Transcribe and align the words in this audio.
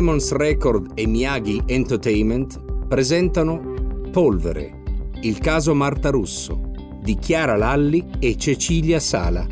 Demons 0.00 0.32
Record 0.32 0.92
e 0.94 1.06
Miyagi 1.06 1.60
Entertainment 1.66 2.58
presentano 2.88 4.08
Polvere, 4.10 4.80
il 5.20 5.38
caso 5.38 5.74
Marta 5.74 6.08
Russo 6.08 6.72
di 7.02 7.16
Chiara 7.16 7.54
Lalli 7.54 8.08
e 8.18 8.34
Cecilia 8.38 8.98
Sala. 8.98 9.46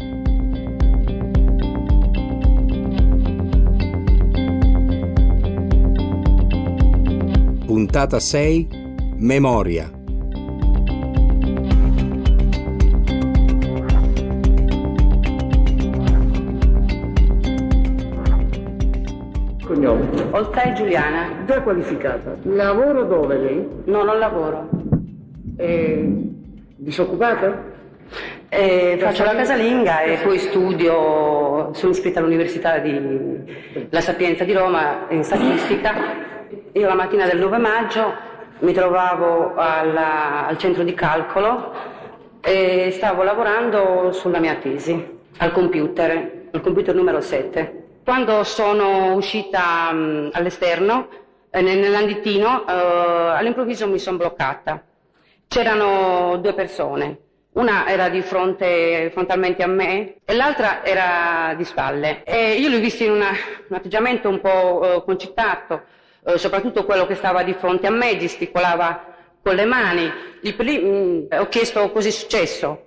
Puntata 7.67 8.19
6 8.19 8.69
Memoria 9.19 9.98
Cognome. 19.79 20.09
Oltai 20.33 20.75
Giuliana. 20.75 21.45
Già 21.47 21.63
qualificata. 21.63 22.37
Lavoro 22.43 23.05
dove 23.05 23.37
lei? 23.37 23.69
No, 23.85 24.03
non 24.03 24.19
lavoro. 24.19 24.69
È 25.57 26.01
disoccupata? 26.77 27.63
Eh, 28.49 28.97
faccio 28.99 29.23
la 29.23 29.37
casalinga 29.37 30.01
e 30.01 30.17
poi 30.25 30.39
studio, 30.39 31.73
sono 31.75 31.93
iscritta 31.93 32.19
all'Università 32.19 32.79
di 32.79 33.87
La 33.91 34.01
Sapienza 34.01 34.43
di 34.43 34.53
Roma 34.53 35.07
in 35.11 35.23
statistica. 35.23 35.95
Io 36.73 36.87
la 36.89 36.95
mattina 36.95 37.27
del 37.27 37.39
9 37.39 37.59
maggio 37.59 38.13
mi 38.61 38.73
trovavo 38.73 39.55
alla- 39.55 40.47
al 40.49 40.59
centro 40.59 40.83
di 40.83 40.95
calcolo 40.95 41.73
e 42.41 42.89
stavo 42.93 43.23
lavorando 43.23 44.11
sulla 44.11 44.41
mia 44.41 44.57
tesi 44.57 45.19
al 45.39 45.53
computer, 45.53 46.47
al 46.51 46.61
computer 46.63 46.95
numero 46.97 47.21
7. 47.21 47.83
Quando 48.09 48.43
sono 48.43 49.13
uscita 49.13 49.93
mh, 49.93 50.31
all'esterno, 50.33 51.09
eh, 51.51 51.61
nel- 51.61 51.77
nell'andittino, 51.77 52.67
eh, 52.67 52.73
all'improvviso 52.73 53.87
mi 53.87 53.99
sono 53.99 54.17
bloccata. 54.17 54.83
C'erano 55.47 56.39
due 56.39 56.55
persone, 56.55 57.19
una 57.53 57.87
era 57.87 58.09
di 58.09 58.23
fronte 58.23 59.11
frontalmente 59.13 59.63
a 59.63 59.67
me 59.67 60.15
e 60.25 60.35
l'altra 60.35 60.83
era 60.87 61.53
di 61.55 61.65
spalle. 61.65 62.25
E 62.25 62.55
io 62.55 62.71
li 62.71 62.77
ho 62.77 62.81
visti 62.81 63.05
in 63.05 63.11
una- 63.11 63.37
un 63.69 63.77
atteggiamento 63.77 64.31
un 64.31 64.41
po' 64.41 64.83
eh, 64.97 65.05
concitato, 65.05 65.83
eh, 66.25 66.39
soprattutto 66.39 66.87
quello 66.87 67.05
che 67.07 67.15
stava 67.15 67.43
di 67.43 67.53
fronte 67.53 67.89
a 67.89 67.91
me, 67.91 68.17
gesticolava 68.17 69.05
con 69.43 69.55
le 69.55 69.67
mani. 69.67 70.11
Lì 70.41 70.79
mh, 70.79 71.27
ho 71.39 71.49
chiesto 71.49 71.91
cosa 71.91 72.09
è 72.09 72.11
successo. 72.11 72.85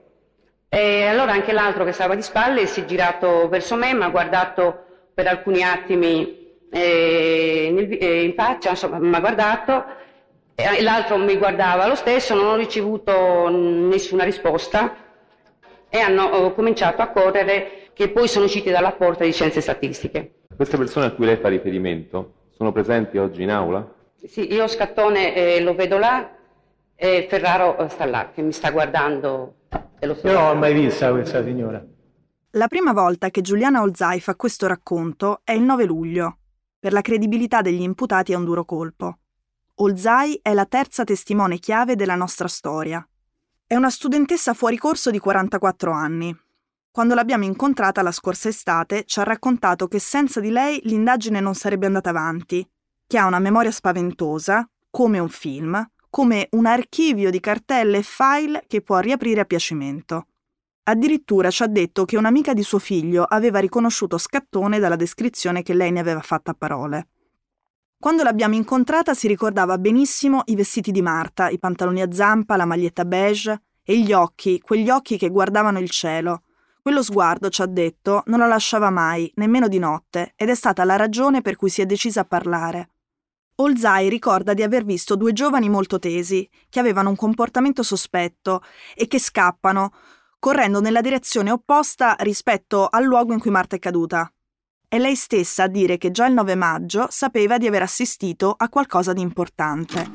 E 0.67 1.05
allora 1.05 1.33
anche 1.33 1.51
l'altro 1.51 1.83
che 1.83 1.91
stava 1.91 2.15
di 2.15 2.23
spalle 2.23 2.65
si 2.65 2.81
è 2.81 2.85
girato 2.85 3.47
verso 3.49 3.75
me, 3.75 3.93
mi 3.93 4.01
ha 4.01 4.09
guardato 4.09 4.85
per 5.21 5.27
alcuni 5.27 5.61
attimi 5.61 6.55
eh, 6.71 7.69
nel 7.71 7.95
eh, 7.99 8.23
in 8.23 8.33
faccia, 8.33 8.71
insomma, 8.71 8.97
mi 8.97 9.13
ha 9.13 9.19
guardato, 9.19 9.85
e 10.55 10.81
l'altro 10.81 11.17
mi 11.17 11.37
guardava 11.37 11.85
lo 11.85 11.93
stesso, 11.93 12.33
non 12.33 12.45
ho 12.45 12.55
ricevuto 12.55 13.47
nessuna 13.49 14.23
risposta 14.23 14.95
e 15.89 15.99
hanno 15.99 16.47
eh, 16.47 16.53
cominciato 16.55 17.03
a 17.03 17.09
correre 17.09 17.89
che 17.93 18.09
poi 18.09 18.27
sono 18.27 18.45
usciti 18.45 18.71
dalla 18.71 18.93
porta 18.93 19.23
di 19.23 19.31
scienze 19.31 19.61
statistiche. 19.61 20.31
Queste 20.55 20.77
persone 20.77 21.05
a 21.05 21.11
cui 21.11 21.27
lei 21.27 21.37
fa 21.37 21.49
riferimento 21.49 22.33
sono 22.55 22.71
presenti 22.71 23.19
oggi 23.19 23.43
in 23.43 23.51
aula? 23.51 23.87
Sì, 24.23 24.51
io 24.51 24.67
Scattone 24.67 25.35
eh, 25.35 25.61
lo 25.61 25.75
vedo 25.75 25.99
là 25.99 26.31
e 26.95 27.27
Ferraro 27.29 27.77
eh, 27.77 27.89
sta 27.89 28.05
là, 28.05 28.31
che 28.33 28.41
mi 28.41 28.53
sta 28.53 28.71
guardando 28.71 29.53
e 29.99 30.07
lo 30.07 30.15
so. 30.15 30.27
Io 30.27 30.33
non 30.33 30.47
l'ho 30.47 30.55
mai 30.55 30.73
vista 30.73 31.11
questa 31.11 31.43
signora. 31.43 31.83
La 32.55 32.67
prima 32.67 32.91
volta 32.91 33.29
che 33.29 33.39
Giuliana 33.39 33.81
Olzai 33.81 34.19
fa 34.19 34.35
questo 34.35 34.67
racconto 34.67 35.39
è 35.45 35.53
il 35.53 35.61
9 35.61 35.85
luglio. 35.85 36.39
Per 36.77 36.91
la 36.91 36.99
credibilità 36.99 37.61
degli 37.61 37.81
imputati 37.81 38.33
è 38.33 38.35
un 38.35 38.43
duro 38.43 38.65
colpo. 38.65 39.19
Olzai 39.75 40.37
è 40.41 40.53
la 40.53 40.65
terza 40.65 41.05
testimone 41.05 41.59
chiave 41.59 41.95
della 41.95 42.15
nostra 42.15 42.49
storia. 42.49 43.07
È 43.65 43.73
una 43.77 43.89
studentessa 43.89 44.53
fuori 44.53 44.77
corso 44.77 45.11
di 45.11 45.19
44 45.19 45.93
anni. 45.93 46.37
Quando 46.91 47.15
l'abbiamo 47.15 47.45
incontrata 47.45 48.01
la 48.01 48.11
scorsa 48.11 48.49
estate 48.49 49.05
ci 49.05 49.21
ha 49.21 49.23
raccontato 49.23 49.87
che 49.87 49.99
senza 49.99 50.41
di 50.41 50.49
lei 50.49 50.81
l'indagine 50.83 51.39
non 51.39 51.55
sarebbe 51.55 51.85
andata 51.85 52.09
avanti, 52.09 52.69
che 53.07 53.17
ha 53.17 53.27
una 53.27 53.39
memoria 53.39 53.71
spaventosa, 53.71 54.69
come 54.89 55.19
un 55.19 55.29
film, 55.29 55.89
come 56.09 56.49
un 56.51 56.65
archivio 56.65 57.29
di 57.29 57.39
cartelle 57.39 57.99
e 57.99 58.03
file 58.03 58.65
che 58.67 58.81
può 58.81 58.99
riaprire 58.99 59.39
a 59.39 59.45
piacimento. 59.45 60.25
Addirittura 60.83 61.51
ci 61.51 61.61
ha 61.61 61.67
detto 61.67 62.05
che 62.05 62.17
un'amica 62.17 62.53
di 62.53 62.63
suo 62.63 62.79
figlio 62.79 63.23
aveva 63.23 63.59
riconosciuto 63.59 64.17
Scattone 64.17 64.79
dalla 64.79 64.95
descrizione 64.95 65.61
che 65.61 65.75
lei 65.75 65.91
ne 65.91 65.99
aveva 65.99 66.21
fatta 66.21 66.51
a 66.51 66.55
parole. 66.55 67.07
Quando 67.99 68.23
l'abbiamo 68.23 68.55
incontrata 68.55 69.13
si 69.13 69.27
ricordava 69.27 69.77
benissimo 69.77 70.41
i 70.45 70.55
vestiti 70.55 70.91
di 70.91 71.03
Marta, 71.03 71.49
i 71.49 71.59
pantaloni 71.59 72.01
a 72.01 72.11
zampa, 72.11 72.55
la 72.55 72.65
maglietta 72.65 73.05
beige 73.05 73.61
e 73.83 73.99
gli 73.99 74.11
occhi, 74.11 74.59
quegli 74.59 74.89
occhi 74.89 75.17
che 75.17 75.29
guardavano 75.29 75.77
il 75.77 75.89
cielo. 75.91 76.41
Quello 76.81 77.03
sguardo, 77.03 77.49
ci 77.49 77.61
ha 77.61 77.67
detto, 77.67 78.23
non 78.25 78.39
la 78.39 78.47
lasciava 78.47 78.89
mai, 78.89 79.31
nemmeno 79.35 79.67
di 79.67 79.77
notte, 79.77 80.33
ed 80.35 80.49
è 80.49 80.55
stata 80.55 80.83
la 80.83 80.95
ragione 80.95 81.41
per 81.41 81.55
cui 81.55 81.69
si 81.69 81.81
è 81.81 81.85
decisa 81.85 82.21
a 82.21 82.25
parlare. 82.25 82.89
Olzai 83.57 84.09
ricorda 84.09 84.55
di 84.55 84.63
aver 84.63 84.83
visto 84.83 85.15
due 85.15 85.31
giovani 85.31 85.69
molto 85.69 85.99
tesi, 85.99 86.49
che 86.69 86.79
avevano 86.79 87.09
un 87.09 87.15
comportamento 87.15 87.83
sospetto 87.83 88.63
e 88.95 89.05
che 89.05 89.19
scappano, 89.19 89.91
correndo 90.41 90.81
nella 90.81 91.01
direzione 91.01 91.51
opposta 91.51 92.15
rispetto 92.21 92.87
al 92.89 93.03
luogo 93.03 93.31
in 93.31 93.39
cui 93.39 93.51
Marta 93.51 93.75
è 93.75 93.79
caduta. 93.79 94.27
È 94.87 94.97
lei 94.97 95.15
stessa 95.15 95.63
a 95.63 95.67
dire 95.67 95.99
che 95.99 96.09
già 96.09 96.25
il 96.25 96.33
9 96.33 96.55
maggio 96.55 97.05
sapeva 97.11 97.59
di 97.59 97.67
aver 97.67 97.83
assistito 97.83 98.55
a 98.57 98.67
qualcosa 98.67 99.13
di 99.13 99.21
importante. 99.21 100.09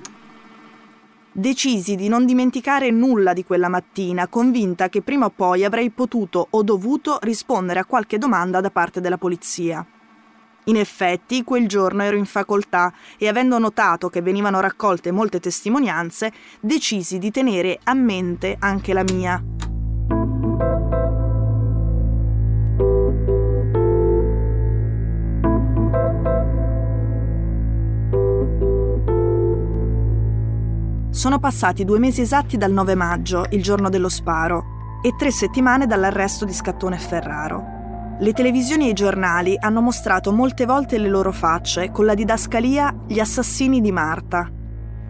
Decisi 1.31 1.94
di 1.94 2.09
non 2.09 2.26
dimenticare 2.26 2.91
nulla 2.91 3.32
di 3.34 3.44
quella 3.44 3.69
mattina, 3.69 4.26
convinta 4.26 4.88
che 4.88 5.00
prima 5.00 5.26
o 5.26 5.31
poi 5.31 5.64
avrei 5.64 5.91
potuto 5.91 6.48
o 6.50 6.62
dovuto 6.64 7.19
rispondere 7.22 7.78
a 7.78 7.84
qualche 7.84 8.19
domanda 8.19 8.60
da 8.60 8.70
parte 8.70 9.00
della 9.00 9.19
polizia. 9.19 9.87
In 10.64 10.76
effetti, 10.76 11.44
quel 11.44 11.69
giorno 11.69 12.03
ero 12.03 12.16
in 12.16 12.26
facoltà 12.26 12.93
e 13.16 13.28
avendo 13.28 13.60
notato 13.60 14.08
che 14.08 14.22
venivano 14.22 14.58
raccolte 14.58 15.12
molte 15.12 15.38
testimonianze, 15.38 16.32
decisi 16.58 17.19
di 17.19 17.31
tenere 17.31 17.78
a 17.84 17.94
mente 17.94 18.56
anche 18.58 18.93
la 18.93 19.04
mia. 19.04 19.66
Sono 31.16 31.38
passati 31.38 31.87
due 31.87 31.99
mesi 31.99 32.21
esatti 32.21 32.59
dal 32.59 32.71
9 32.72 32.94
maggio, 32.94 33.47
il 33.53 33.62
giorno 33.62 33.88
dello 33.88 34.10
sparo, 34.10 35.00
e 35.03 35.15
tre 35.16 35.31
settimane 35.31 35.87
dall'arresto 35.87 36.44
di 36.44 36.53
Scattone 36.53 36.97
e 36.97 36.99
Ferraro. 36.99 37.65
Le 38.21 38.34
televisioni 38.34 38.84
e 38.84 38.91
i 38.91 38.93
giornali 38.93 39.56
hanno 39.59 39.81
mostrato 39.81 40.31
molte 40.31 40.66
volte 40.66 40.99
le 40.99 41.09
loro 41.09 41.32
facce 41.32 41.91
con 41.91 42.05
la 42.05 42.12
didascalia 42.12 42.94
Gli 43.09 43.19
assassini 43.19 43.81
di 43.81 43.93
Marta. 43.93 44.53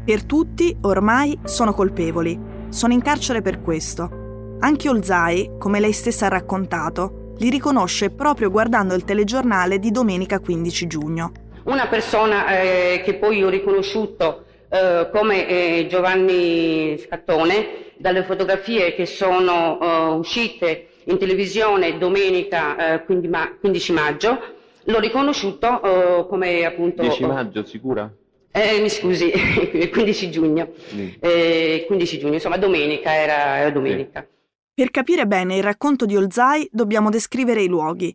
Per 0.05 0.25
tutti, 0.27 0.77
ormai, 0.83 1.37
sono 1.43 1.72
colpevoli. 1.72 2.39
Sono 2.69 2.93
in 2.93 3.03
carcere 3.03 3.43
per 3.43 3.61
questo. 3.61 4.59
Anche 4.61 4.89
Olzai, 4.89 5.55
come 5.59 5.81
lei 5.81 5.93
stessa 5.93 6.27
ha 6.27 6.28
raccontato, 6.28 7.34
li 7.39 7.50
riconosce 7.50 8.11
proprio 8.11 8.49
guardando 8.49 8.95
il 8.95 9.03
telegiornale 9.03 9.81
di 9.81 9.91
domenica 9.91 10.39
15 10.39 10.87
giugno. 10.87 11.33
Una 11.65 11.89
persona 11.89 12.61
eh, 12.61 13.03
che 13.05 13.15
poi 13.15 13.43
ho 13.43 13.49
riconosciuto 13.49 14.46
eh, 14.69 15.09
come 15.12 15.49
eh, 15.49 15.87
Giovanni 15.88 16.99
Scattone 16.99 17.84
dalle 17.99 18.25
fotografie 18.25 18.94
che 18.94 19.06
sono 19.06 19.81
eh, 19.81 20.15
uscite 20.16 20.88
in 21.04 21.19
televisione 21.19 21.99
domenica 21.99 22.95
eh, 22.95 23.04
15, 23.04 23.30
ma- 23.30 23.57
15 23.59 23.92
maggio, 23.92 24.39
l'ho 24.84 24.98
riconosciuto 24.98 25.83
eh, 25.83 26.27
come 26.28 26.65
appunto... 26.65 27.03
10 27.03 27.24
maggio, 27.24 27.65
sicura? 27.65 28.13
Eh, 28.51 28.80
mi 28.80 28.89
scusi, 28.89 29.30
15 29.92 30.30
giugno. 30.30 30.71
Sì. 30.86 31.16
Eh, 31.21 31.84
15 31.86 32.18
giugno, 32.18 32.34
insomma 32.34 32.57
domenica, 32.57 33.15
era, 33.15 33.59
era 33.59 33.71
domenica. 33.71 34.27
Per 34.74 34.91
capire 34.91 35.27
bene 35.27 35.57
il 35.57 35.63
racconto 35.63 36.07
di 36.07 36.16
Olzai 36.16 36.68
dobbiamo 36.72 37.09
descrivere 37.10 37.63
i 37.63 37.68
luoghi. 37.68 38.15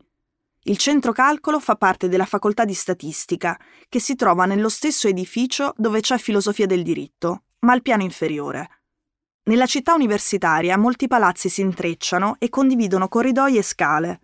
Il 0.64 0.78
centro 0.78 1.12
calcolo 1.12 1.60
fa 1.60 1.76
parte 1.76 2.08
della 2.08 2.26
facoltà 2.26 2.66
di 2.66 2.74
statistica, 2.76 3.60
che 3.90 4.00
si 4.00 4.16
trova 4.16 4.46
nello 4.46 4.70
stesso 4.70 5.08
edificio 5.08 5.74
dove 5.76 6.02
c'è 6.02 6.20
filosofia 6.20 6.68
del 6.68 6.84
diritto, 6.84 7.44
ma 7.60 7.74
al 7.74 7.82
piano 7.82 8.04
inferiore. 8.04 8.70
Nella 9.44 9.66
città 9.66 9.96
universitaria 9.96 10.78
molti 10.78 11.08
palazzi 11.08 11.50
si 11.50 11.62
intrecciano 11.62 12.36
e 12.38 12.50
condividono 12.50 13.08
corridoi 13.08 13.58
e 13.58 13.64
scale. 13.64 14.22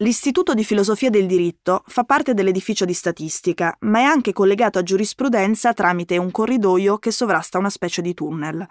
L'Istituto 0.00 0.52
di 0.52 0.64
Filosofia 0.64 1.10
del 1.10 1.26
Diritto 1.26 1.82
fa 1.86 2.04
parte 2.04 2.34
dell'edificio 2.34 2.84
di 2.84 2.92
statistica, 2.92 3.76
ma 3.80 4.00
è 4.00 4.02
anche 4.02 4.32
collegato 4.32 4.78
a 4.78 4.82
giurisprudenza 4.82 5.72
tramite 5.74 6.16
un 6.16 6.30
corridoio 6.32 6.98
che 6.98 7.12
sovrasta 7.12 7.58
una 7.58 7.70
specie 7.70 8.02
di 8.02 8.14
tunnel. 8.14 8.66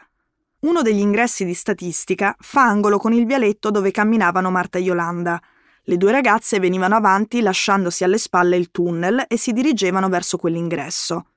Uno 0.59 0.81
degli 0.81 0.99
ingressi 0.99 1.45
di 1.45 1.53
statistica 1.53 2.35
fa 2.39 2.63
angolo 2.63 2.97
con 2.97 3.13
il 3.13 3.25
vialetto 3.25 3.71
dove 3.71 3.91
camminavano 3.91 4.51
Marta 4.51 4.77
e 4.77 4.81
Yolanda. 4.81 5.41
Le 5.89 5.95
due 5.95 6.11
ragazze 6.11 6.59
venivano 6.59 6.97
avanti 6.97 7.39
lasciandosi 7.39 8.03
alle 8.03 8.17
spalle 8.17 8.57
il 8.57 8.71
tunnel 8.71 9.23
e 9.25 9.37
si 9.37 9.53
dirigevano 9.53 10.09
verso 10.09 10.35
quell'ingresso. 10.35 11.27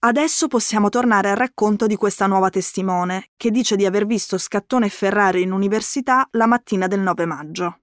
Adesso 0.00 0.48
possiamo 0.48 0.88
tornare 0.88 1.30
al 1.30 1.36
racconto 1.36 1.86
di 1.86 1.94
questa 1.94 2.26
nuova 2.26 2.50
testimone, 2.50 3.28
che 3.36 3.52
dice 3.52 3.76
di 3.76 3.86
aver 3.86 4.06
visto 4.06 4.38
Scattone 4.38 4.86
e 4.86 4.88
Ferrari 4.88 5.42
in 5.42 5.52
università 5.52 6.26
la 6.32 6.46
mattina 6.46 6.88
del 6.88 6.98
9 6.98 7.26
maggio. 7.26 7.78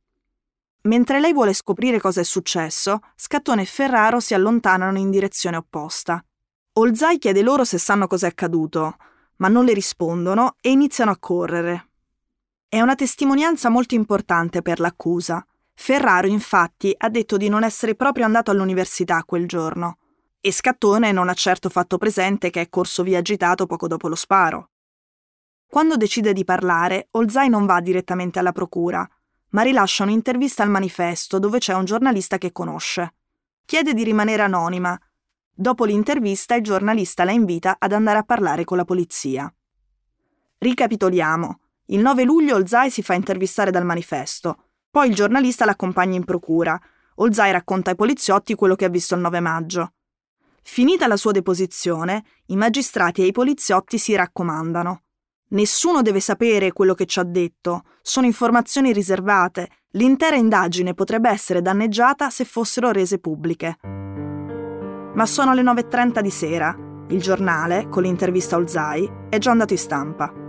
Mentre 0.82 1.22
lei 1.22 1.32
vuole 1.32 1.54
scoprire 1.54 2.02
cosa 2.02 2.20
è 2.20 2.26
successo, 2.26 3.00
Scattone 3.16 3.62
e 3.62 3.66
Ferraro 3.66 4.20
si 4.20 4.34
allontanano 4.34 4.98
in 4.98 5.10
direzione 5.10 5.56
opposta. 5.56 6.22
Olzai 6.74 7.18
chiede 7.18 7.42
loro 7.42 7.64
se 7.64 7.78
sanno 7.78 8.08
cosa 8.08 8.26
è 8.28 8.30
accaduto, 8.32 8.98
ma 9.38 9.48
non 9.48 9.64
le 9.64 9.72
rispondono 9.72 10.58
e 10.60 10.70
iniziano 10.70 11.12
a 11.12 11.18
correre. 11.18 11.92
È 12.68 12.82
una 12.82 12.96
testimonianza 12.96 13.70
molto 13.70 13.96
importante 13.96 14.62
per 14.62 14.82
l'accusa. 14.82 15.46
Ferraro, 15.80 16.28
infatti, 16.28 16.94
ha 16.98 17.08
detto 17.08 17.38
di 17.38 17.50
non 17.50 17.64
essere 17.64 17.96
proprio 17.96 18.26
andato 18.26 18.50
all'università 18.52 19.24
quel 19.24 19.48
giorno 19.48 20.00
e 20.42 20.52
Scattone 20.52 21.12
non 21.12 21.30
ha 21.30 21.34
certo 21.34 21.70
fatto 21.70 21.98
presente 21.98 22.50
che 22.50 22.62
è 22.62 22.70
corso 22.70 23.04
via 23.04 23.20
agitato 23.20 23.68
poco 23.68 23.88
dopo 23.88 24.08
lo 24.08 24.16
sparo. 24.16 24.72
Quando 25.68 25.96
decide 25.96 26.34
di 26.34 26.44
parlare, 26.44 27.08
Olzai 27.12 27.48
non 27.48 27.66
va 27.66 27.80
direttamente 27.80 28.40
alla 28.40 28.52
procura, 28.52 29.08
ma 29.50 29.62
rilascia 29.62 30.04
un'intervista 30.04 30.64
al 30.64 30.70
manifesto 30.70 31.38
dove 31.38 31.60
c'è 31.60 31.74
un 31.74 31.86
giornalista 31.86 32.38
che 32.38 32.52
conosce. 32.52 33.14
Chiede 33.64 33.94
di 33.94 34.04
rimanere 34.04 34.42
anonima. 34.42 35.00
Dopo 35.54 35.86
l'intervista 35.86 36.56
il 36.56 36.64
giornalista 36.64 37.24
la 37.24 37.32
invita 37.32 37.76
ad 37.80 37.94
andare 37.94 38.18
a 38.18 38.24
parlare 38.24 38.64
con 38.66 38.78
la 38.78 38.86
polizia. 38.86 39.54
Ricapitoliamo. 40.58 41.60
Il 41.86 42.00
9 42.00 42.24
luglio 42.24 42.56
Olzai 42.56 42.90
si 42.90 43.04
fa 43.04 43.14
intervistare 43.14 43.72
dal 43.72 43.86
manifesto, 43.86 44.67
poi 44.90 45.10
il 45.10 45.16
giornalista 45.16 45.66
l'accompagna 45.66 46.16
in 46.16 46.24
procura. 46.24 46.80
Olzai 47.16 47.52
racconta 47.52 47.90
ai 47.90 47.96
poliziotti 47.96 48.56
quello 48.56 48.76
che 48.76 48.86
ha 48.86 48.90
visto 48.90 49.16
il 49.16 49.22
9 49.22 49.40
maggio. 49.40 49.94
Finita 50.64 51.08
la 51.08 51.18
sua 51.18 51.32
deposizione, 51.32 52.24
i 52.48 52.56
magistrati 52.56 53.22
e 53.22 53.26
i 53.28 53.32
poliziotti 53.32 53.98
si 53.98 54.16
raccomandano. 54.16 55.04
Nessuno 55.50 56.02
deve 56.02 56.20
sapere 56.20 56.74
quello 56.74 56.94
che 56.94 57.06
ci 57.06 57.20
ha 57.20 57.24
detto, 57.24 57.84
sono 58.02 58.26
informazioni 58.26 58.92
riservate, 58.92 59.70
l'intera 59.92 60.36
indagine 60.36 60.94
potrebbe 60.94 61.30
essere 61.30 61.62
danneggiata 61.62 62.30
se 62.30 62.44
fossero 62.44 62.92
rese 62.92 63.18
pubbliche. 63.20 63.78
Ma 63.82 65.26
sono 65.26 65.54
le 65.54 65.62
9.30 65.62 66.20
di 66.20 66.30
sera, 66.30 66.76
il 67.10 67.22
giornale, 67.22 67.88
con 67.88 68.04
l'intervista 68.04 68.56
a 68.56 68.60
Olzai, 68.60 69.10
è 69.30 69.38
già 69.38 69.52
andato 69.52 69.72
in 69.72 69.80
stampa. 69.80 70.47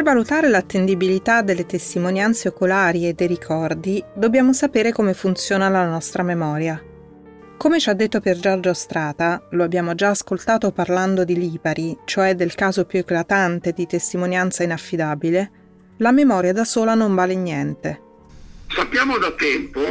Per 0.00 0.08
valutare 0.08 0.48
l'attendibilità 0.48 1.42
delle 1.42 1.66
testimonianze 1.66 2.48
oculari 2.48 3.06
e 3.06 3.12
dei 3.12 3.26
ricordi, 3.26 4.02
dobbiamo 4.14 4.54
sapere 4.54 4.92
come 4.92 5.12
funziona 5.12 5.68
la 5.68 5.86
nostra 5.86 6.22
memoria. 6.22 6.82
Come 7.58 7.78
ci 7.78 7.90
ha 7.90 7.92
detto 7.92 8.18
per 8.18 8.38
Giorgio 8.38 8.72
Strata, 8.72 9.46
lo 9.50 9.62
abbiamo 9.62 9.94
già 9.94 10.08
ascoltato 10.08 10.72
parlando 10.72 11.24
di 11.24 11.36
Lipari, 11.36 11.94
cioè 12.06 12.34
del 12.34 12.54
caso 12.54 12.86
più 12.86 13.00
eclatante 13.00 13.72
di 13.72 13.84
testimonianza 13.84 14.62
inaffidabile, 14.62 15.50
la 15.98 16.12
memoria 16.12 16.54
da 16.54 16.64
sola 16.64 16.94
non 16.94 17.14
vale 17.14 17.34
niente. 17.34 18.00
Sappiamo 18.68 19.18
da 19.18 19.32
tempo 19.32 19.82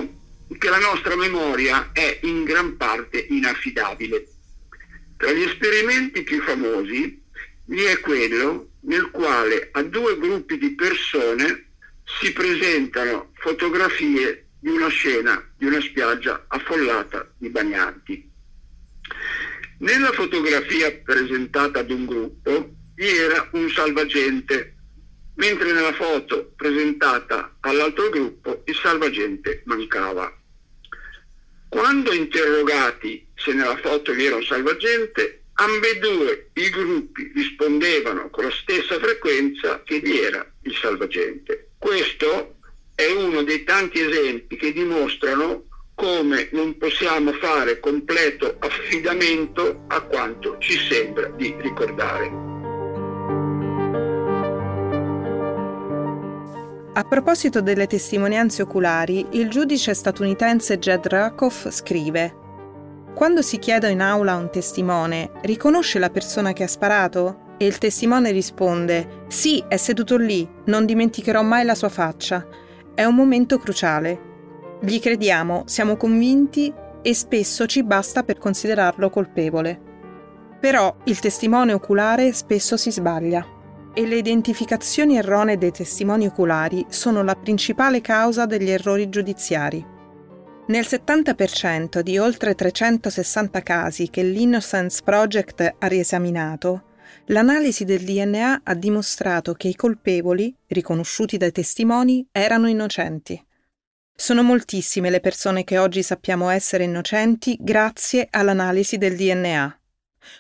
che 0.58 0.70
la 0.72 0.80
nostra 0.80 1.16
memoria 1.16 1.92
è 1.94 2.18
in 2.24 2.46
gran 2.46 2.78
parte 2.78 3.28
inaffidabile. 3.30 4.28
Tra 5.18 5.32
gli 5.32 5.44
esperimenti 5.44 6.24
più 6.24 6.42
famosi 6.42 7.22
vi 7.66 7.84
è 7.84 8.00
quello 8.00 8.69
nel 8.82 9.10
quale 9.12 9.70
a 9.72 9.84
due 9.84 10.18
gruppi 10.18 10.58
di 10.58 10.76
persone 10.76 11.72
si 12.20 12.32
presentano 12.34 13.32
fotografie 13.36 14.48
di 14.60 14.70
una 14.70 14.88
scena 14.90 15.42
di 15.58 15.66
una 15.66 15.80
spiaggia 15.80 16.46
affollata 16.48 17.32
di 17.38 17.50
bagnanti. 17.50 18.30
Nella 19.80 20.12
fotografia 20.12 20.92
presentata 20.92 21.80
ad 21.80 21.92
un 21.92 22.06
gruppo 22.06 22.74
vi 22.96 23.08
era 23.08 23.48
un 23.54 23.70
salvagente, 23.70 24.76
mentre 25.36 25.72
nella 25.72 25.94
foto 25.94 26.52
presentata 26.56 27.56
all'altro 27.62 28.10
gruppo 28.10 28.64
il 28.66 28.76
salvagente 28.76 29.62
mancava. 29.66 30.36
Quando 31.70 32.12
interrogati 32.12 33.26
se 33.36 33.54
nella 33.54 33.78
foto 33.78 34.12
vi 34.12 34.26
era 34.26 34.36
un 34.36 34.44
salvagente, 34.44 35.39
ambedue 35.60 36.52
i 36.54 36.70
gruppi 36.70 37.32
rispondevano 37.36 38.30
con 38.30 38.46
la 38.46 38.52
stessa 38.52 38.98
frequenza 38.98 39.82
che 39.84 40.00
vi 40.00 40.20
era 40.20 40.46
il 40.64 40.76
salvagente. 40.76 41.72
Questo 41.78 42.56
è 42.96 43.12
uno 43.12 43.44
dei 43.44 43.64
tanti 43.64 44.00
esempi 44.00 44.56
che 44.56 44.72
dimostrano 44.72 45.66
come 45.96 46.48
non 46.54 46.78
possiamo 46.78 47.34
fare 47.34 47.80
completo 47.80 48.56
affidamento 48.60 49.84
a 49.88 50.02
quanto 50.02 50.58
ci 50.60 50.78
sembra 50.78 51.28
di 51.28 51.54
ricordare. 51.60 52.48
A 56.94 57.04
proposito 57.04 57.62
delle 57.62 57.88
testimonianze 57.88 58.62
oculari, 58.62 59.26
il 59.32 59.50
giudice 59.50 59.94
statunitense 59.94 60.80
Jed 60.80 61.06
Rakoff 61.08 61.70
scrive 61.70 62.39
quando 63.20 63.42
si 63.42 63.60
chiede 63.60 63.90
in 63.90 64.00
aula 64.00 64.32
a 64.32 64.38
un 64.38 64.50
testimone, 64.50 65.32
riconosce 65.42 66.00
la 66.00 66.10
persona 66.10 66.54
che 66.54 66.64
ha 66.64 66.70
sparato? 66.70 67.58
E 67.58 67.66
il 67.66 67.78
testimone 67.78 68.32
risponde, 68.32 69.26
sì, 69.28 69.62
è 69.68 69.76
seduto 69.76 70.16
lì, 70.16 70.50
non 70.68 70.86
dimenticherò 70.86 71.42
mai 71.42 71.66
la 71.66 71.76
sua 71.76 71.90
faccia. 71.90 72.48
È 72.96 73.04
un 73.04 73.16
momento 73.16 73.58
cruciale. 73.58 74.78
Gli 74.80 75.02
crediamo, 75.02 75.64
siamo 75.66 75.98
convinti 75.98 76.74
e 77.02 77.14
spesso 77.14 77.66
ci 77.66 77.84
basta 77.84 78.24
per 78.24 78.38
considerarlo 78.38 79.10
colpevole. 79.10 79.78
Però 80.58 80.96
il 81.04 81.20
testimone 81.20 81.74
oculare 81.74 82.32
spesso 82.32 82.78
si 82.78 82.90
sbaglia 82.90 83.46
e 83.94 84.08
le 84.08 84.16
identificazioni 84.16 85.18
erronee 85.18 85.58
dei 85.58 85.72
testimoni 85.72 86.26
oculari 86.26 86.86
sono 86.88 87.22
la 87.22 87.36
principale 87.36 88.00
causa 88.00 88.46
degli 88.46 88.70
errori 88.70 89.10
giudiziari. 89.10 89.98
Nel 90.70 90.86
70% 90.88 92.02
di 92.02 92.20
oltre 92.20 92.54
360 92.54 93.64
casi 93.64 94.12
che 94.12 94.22
l'Innocence 94.22 95.02
Project 95.04 95.76
ha 95.80 95.88
riesaminato, 95.88 96.84
l'analisi 97.26 97.86
del 97.86 98.04
DNA 98.04 98.62
ha 98.64 98.76
dimostrato 98.76 99.54
che 99.54 99.68
i 99.68 99.76
colpevoli, 99.76 100.56
riconosciuti 100.68 101.38
dai 101.38 101.52
testimoni, 101.52 102.28
erano 102.32 102.68
innocenti. 102.68 103.44
Sono 104.16 104.44
moltissime 104.44 105.10
le 105.10 105.22
persone 105.22 105.64
che 105.64 105.80
oggi 105.80 106.04
sappiamo 106.04 106.50
essere 106.50 106.84
innocenti 106.84 107.58
grazie 107.60 108.28
all'analisi 108.30 109.00
del 109.00 109.16
DNA. 109.16 109.80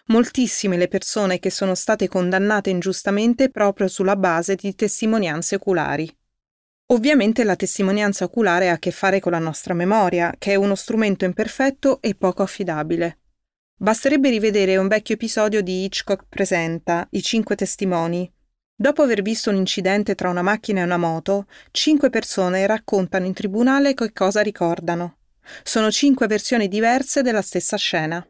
Moltissime 0.07 0.77
le 0.77 0.87
persone 0.87 1.39
che 1.39 1.49
sono 1.49 1.73
state 1.73 2.07
condannate 2.07 2.69
ingiustamente 2.69 3.49
proprio 3.49 3.87
sulla 3.87 4.15
base 4.15 4.53
di 4.53 4.75
testimonianze 4.75 5.55
oculari. 5.55 6.18
Ovviamente 6.91 7.43
la 7.43 7.55
testimonianza 7.55 8.25
oculare 8.25 8.69
ha 8.69 8.73
a 8.73 8.79
che 8.79 8.89
fare 8.89 9.19
con 9.19 9.31
la 9.31 9.37
nostra 9.37 9.75
memoria, 9.75 10.33
che 10.39 10.53
è 10.53 10.55
uno 10.55 10.73
strumento 10.73 11.23
imperfetto 11.23 12.01
e 12.01 12.15
poco 12.15 12.41
affidabile. 12.41 13.19
Basterebbe 13.75 14.31
rivedere 14.31 14.75
un 14.75 14.87
vecchio 14.87 15.13
episodio 15.13 15.61
di 15.61 15.83
Hitchcock 15.83 16.25
Presenta, 16.27 17.07
I 17.11 17.21
cinque 17.21 17.55
testimoni. 17.55 18.31
Dopo 18.75 19.03
aver 19.03 19.21
visto 19.21 19.51
un 19.51 19.57
incidente 19.57 20.15
tra 20.15 20.29
una 20.29 20.41
macchina 20.41 20.81
e 20.81 20.85
una 20.85 20.97
moto, 20.97 21.45
cinque 21.69 22.09
persone 22.09 22.65
raccontano 22.65 23.27
in 23.27 23.33
tribunale 23.33 23.93
che 23.93 24.11
cosa 24.11 24.41
ricordano. 24.41 25.17
Sono 25.61 25.91
cinque 25.91 26.25
versioni 26.25 26.67
diverse 26.67 27.21
della 27.21 27.43
stessa 27.43 27.77
scena. 27.77 28.27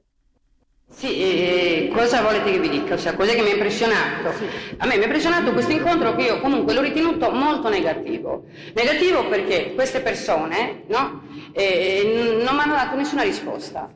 Sì, 0.92 1.90
cosa 1.94 2.22
volete 2.22 2.52
che 2.52 2.60
vi 2.60 2.70
dica? 2.70 2.98
Cioè, 2.98 3.16
cos'è 3.16 3.34
che 3.36 3.42
mi 3.42 3.52
ha 3.52 3.54
impressionato? 3.54 4.32
Sì. 4.38 4.46
A 4.78 4.86
me 4.86 4.96
mi 4.98 5.04
ha 5.04 5.06
impressionato 5.06 5.54
questo 5.54 5.72
incontro 5.72 6.16
che 6.16 6.24
io 6.24 6.42
comunque 6.42 6.74
l'ho 6.74 6.82
ritenuto 6.82 7.32
molto 7.32 7.70
negativo. 7.70 8.44
Negativo 8.74 9.28
perché 9.28 9.74
queste 9.76 10.02
persone 10.02 10.84
no, 10.88 11.22
eh, 11.54 12.42
non 12.44 12.56
mi 12.56 12.62
hanno 12.62 12.74
dato 12.74 12.96
nessuna 12.96 13.22
risposta. 13.22 13.90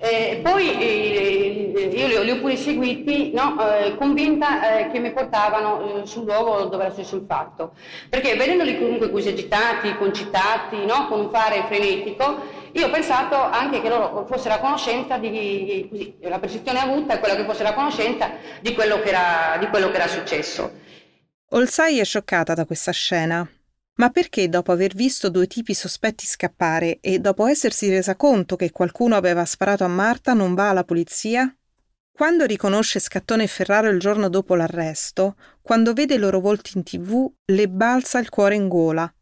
Eh, 0.00 0.38
poi 0.44 0.78
eh, 0.78 1.90
io 1.92 2.06
li 2.06 2.14
ho, 2.14 2.22
li 2.22 2.30
ho, 2.30 2.38
pure 2.38 2.54
seguiti 2.54 3.32
no, 3.34 3.56
eh, 3.60 3.96
convinta 3.96 4.78
eh, 4.78 4.90
che 4.92 5.00
mi 5.00 5.10
portavano 5.10 6.02
eh, 6.02 6.06
sul 6.06 6.24
luogo 6.24 6.66
dove 6.66 6.84
era 6.84 6.94
successo 6.94 7.16
il 7.16 7.24
fatto, 7.26 7.72
perché 8.08 8.36
vedendoli 8.36 8.78
comunque 8.78 9.10
così 9.10 9.30
agitati, 9.30 9.96
concitati, 9.96 10.84
no, 10.86 11.08
con 11.08 11.18
un 11.18 11.30
fare 11.30 11.64
frenetico, 11.66 12.42
io 12.78 12.86
ho 12.86 12.90
pensato 12.90 13.34
anche 13.34 13.80
che 13.80 13.88
loro 13.88 14.24
fossero 14.26 14.54
a 14.54 14.58
conoscenza 14.58 15.18
di, 15.18 15.86
così, 15.90 16.16
la 16.20 16.38
percezione 16.38 16.78
avuta 16.78 17.14
è 17.14 17.18
quella 17.18 17.34
che 17.34 17.44
fossero 17.44 17.70
a 17.70 17.74
conoscenza 17.74 18.30
di 18.60 18.72
quello 18.72 19.00
che 19.00 19.08
era, 19.08 19.56
di 19.58 19.66
quello 19.66 19.90
che 19.90 19.96
era 19.96 20.06
successo. 20.06 20.72
Olsai 21.50 21.98
è 21.98 22.04
scioccata 22.04 22.54
da 22.54 22.64
questa 22.64 22.92
scena. 22.92 23.48
Ma 23.94 24.10
perché 24.10 24.48
dopo 24.48 24.70
aver 24.70 24.94
visto 24.94 25.28
due 25.28 25.48
tipi 25.48 25.74
sospetti 25.74 26.24
scappare 26.24 26.98
e 27.00 27.18
dopo 27.18 27.46
essersi 27.46 27.88
resa 27.88 28.14
conto 28.14 28.54
che 28.54 28.70
qualcuno 28.70 29.16
aveva 29.16 29.44
sparato 29.44 29.82
a 29.82 29.88
Marta 29.88 30.34
non 30.34 30.54
va 30.54 30.68
alla 30.68 30.84
polizia? 30.84 31.52
Quando 32.12 32.44
riconosce 32.44 33.00
Scattone 33.00 33.44
e 33.44 33.48
Ferraro 33.48 33.88
il 33.88 33.98
giorno 33.98 34.28
dopo 34.28 34.54
l'arresto, 34.54 35.34
quando 35.62 35.94
vede 35.94 36.14
i 36.14 36.18
loro 36.18 36.38
volti 36.38 36.72
in 36.76 36.84
tv, 36.84 37.28
le 37.46 37.68
balza 37.68 38.20
il 38.20 38.28
cuore 38.28 38.54
in 38.54 38.68
gola. 38.68 39.12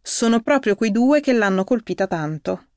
Sono 0.00 0.40
proprio 0.40 0.76
quei 0.76 0.90
due 0.90 1.20
che 1.20 1.34
l'hanno 1.34 1.64
colpita 1.64 2.06
tanto. 2.06 2.68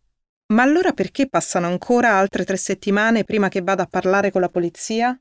Ma 0.47 0.61
allora 0.61 0.93
perché 0.93 1.27
passano 1.27 1.65
ancora 1.65 2.17
altre 2.17 2.45
tre 2.45 2.55
settimane 2.55 3.23
prima 3.23 3.49
che 3.49 3.63
vada 3.63 3.83
a 3.83 3.87
parlare 3.87 4.29
con 4.29 4.41
la 4.41 4.49
polizia? 4.49 5.19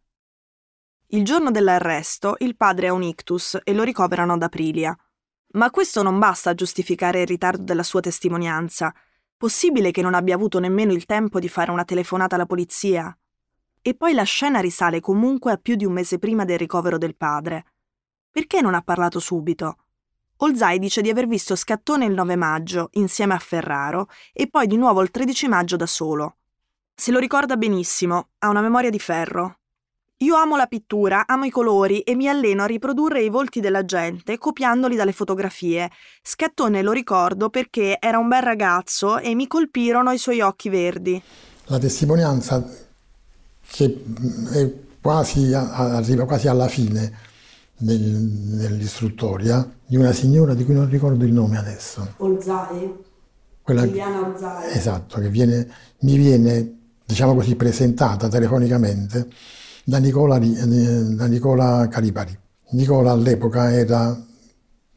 Il 1.09 1.25
giorno 1.25 1.51
dell'arresto 1.51 2.35
il 2.41 2.57
padre 2.57 2.89
ha 2.89 2.93
un 2.93 3.03
ictus 3.03 3.59
e 3.65 3.73
lo 3.73 3.85
ricoverano 3.85 4.35
ad 4.35 4.43
Aprilia. 4.43 4.95
Ma 5.53 5.71
questo 5.71 6.03
non 6.03 6.19
basta 6.19 6.51
a 6.51 6.55
giustificare 6.55 7.23
il 7.23 7.27
ritardo 7.27 7.63
della 7.63 7.83
sua 7.83 8.01
testimonianza. 8.01 8.93
Possibile 9.35 9.93
che 9.93 10.03
non 10.03 10.13
abbia 10.13 10.35
avuto 10.35 10.59
nemmeno 10.59 10.93
il 10.93 11.07
tempo 11.07 11.39
di 11.39 11.49
fare 11.49 11.71
una 11.71 11.85
telefonata 11.85 12.35
alla 12.35 12.45
polizia? 12.45 13.17
E 13.81 13.95
poi 13.95 14.13
la 14.13 14.25
scena 14.25 14.61
risale 14.61 15.01
comunque 15.01 15.53
a 15.53 15.57
più 15.57 15.75
di 15.75 15.87
un 15.87 15.93
mese 15.93 16.19
prima 16.19 16.45
del 16.45 16.59
ricovero 16.59 16.99
del 16.99 17.17
padre. 17.17 17.65
Perché 18.31 18.61
non 18.61 18.75
ha 18.75 18.83
parlato 18.83 19.21
subito? 19.21 19.84
Olzai 20.39 20.79
dice 20.79 21.01
di 21.01 21.11
aver 21.11 21.27
visto 21.27 21.55
Scattone 21.55 22.07
il 22.07 22.13
9 22.13 22.37
maggio 22.37 22.89
insieme 22.93 23.35
a 23.35 23.39
Ferraro 23.39 24.09
e 24.33 24.49
poi 24.49 24.67
di 24.67 24.77
nuovo 24.77 25.01
il 25.01 25.11
13 25.11 25.49
maggio 25.49 25.77
da 25.77 25.87
solo. 25.87 26.37
Se 26.95 27.13
lo 27.13 27.19
ricorda 27.19 27.57
benissimo, 27.57 28.29
ha 28.39 28.49
una 28.49 28.61
memoria 28.61 28.91
di 28.91 28.99
ferro. 28.99 29.59
Io 30.19 30.37
amo 30.37 30.57
la 30.57 30.67
pittura, 30.67 31.25
amo 31.27 31.45
i 31.45 31.51
colori 31.51 32.01
e 32.01 32.15
mi 32.15 32.29
alleno 32.29 32.63
a 32.63 32.67
riprodurre 32.67 33.23
i 33.23 33.29
volti 33.29 33.61
della 33.61 33.85
gente 33.85 34.39
copiandoli 34.39 34.97
dalle 34.97 35.13
fotografie. 35.13 35.91
Scattone 36.23 36.83
lo 36.83 36.93
ricordo 36.93 37.51
perché 37.51 37.99
era 38.01 38.19
un 38.19 38.29
bel 38.29 38.43
ragazzo 38.43 39.19
e 39.19 39.35
mi 39.35 39.47
colpirono 39.47 40.13
i 40.13 40.19
suoi 40.19 40.41
occhi 40.41 40.69
verdi. 40.69 41.21
La 41.67 41.79
testimonianza 41.79 42.65
che 43.67 44.03
quasi, 45.01 45.53
arriva 45.53 46.25
quasi 46.27 46.49
alla 46.49 46.69
fine 46.69 47.33
del, 47.77 48.29
dell'istruttoria 48.57 49.69
di 49.87 49.97
una 49.97 50.13
signora 50.13 50.55
di 50.55 50.65
cui 50.65 50.75
non 50.75 50.89
ricordo 50.89 51.25
il 51.25 51.33
nome 51.33 51.59
adesso. 51.59 52.15
Olzai? 52.19 52.93
Quella, 53.63 53.87
Giuliana 53.87 54.27
Olzai. 54.27 54.73
Esatto, 54.73 55.21
che 55.21 55.29
viene, 55.29 55.69
mi 56.01 56.17
viene, 56.17 56.79
diciamo 57.05 57.35
così, 57.35 57.57
presentata 57.57 58.29
telefonicamente 58.29 59.29
da 59.85 59.99
Nicola, 59.99 60.39
da 60.39 61.27
Nicola 61.27 61.89
Calipari. 61.89 62.39
Nicola 62.71 63.13
all'epoca 63.13 63.73
era 63.73 64.19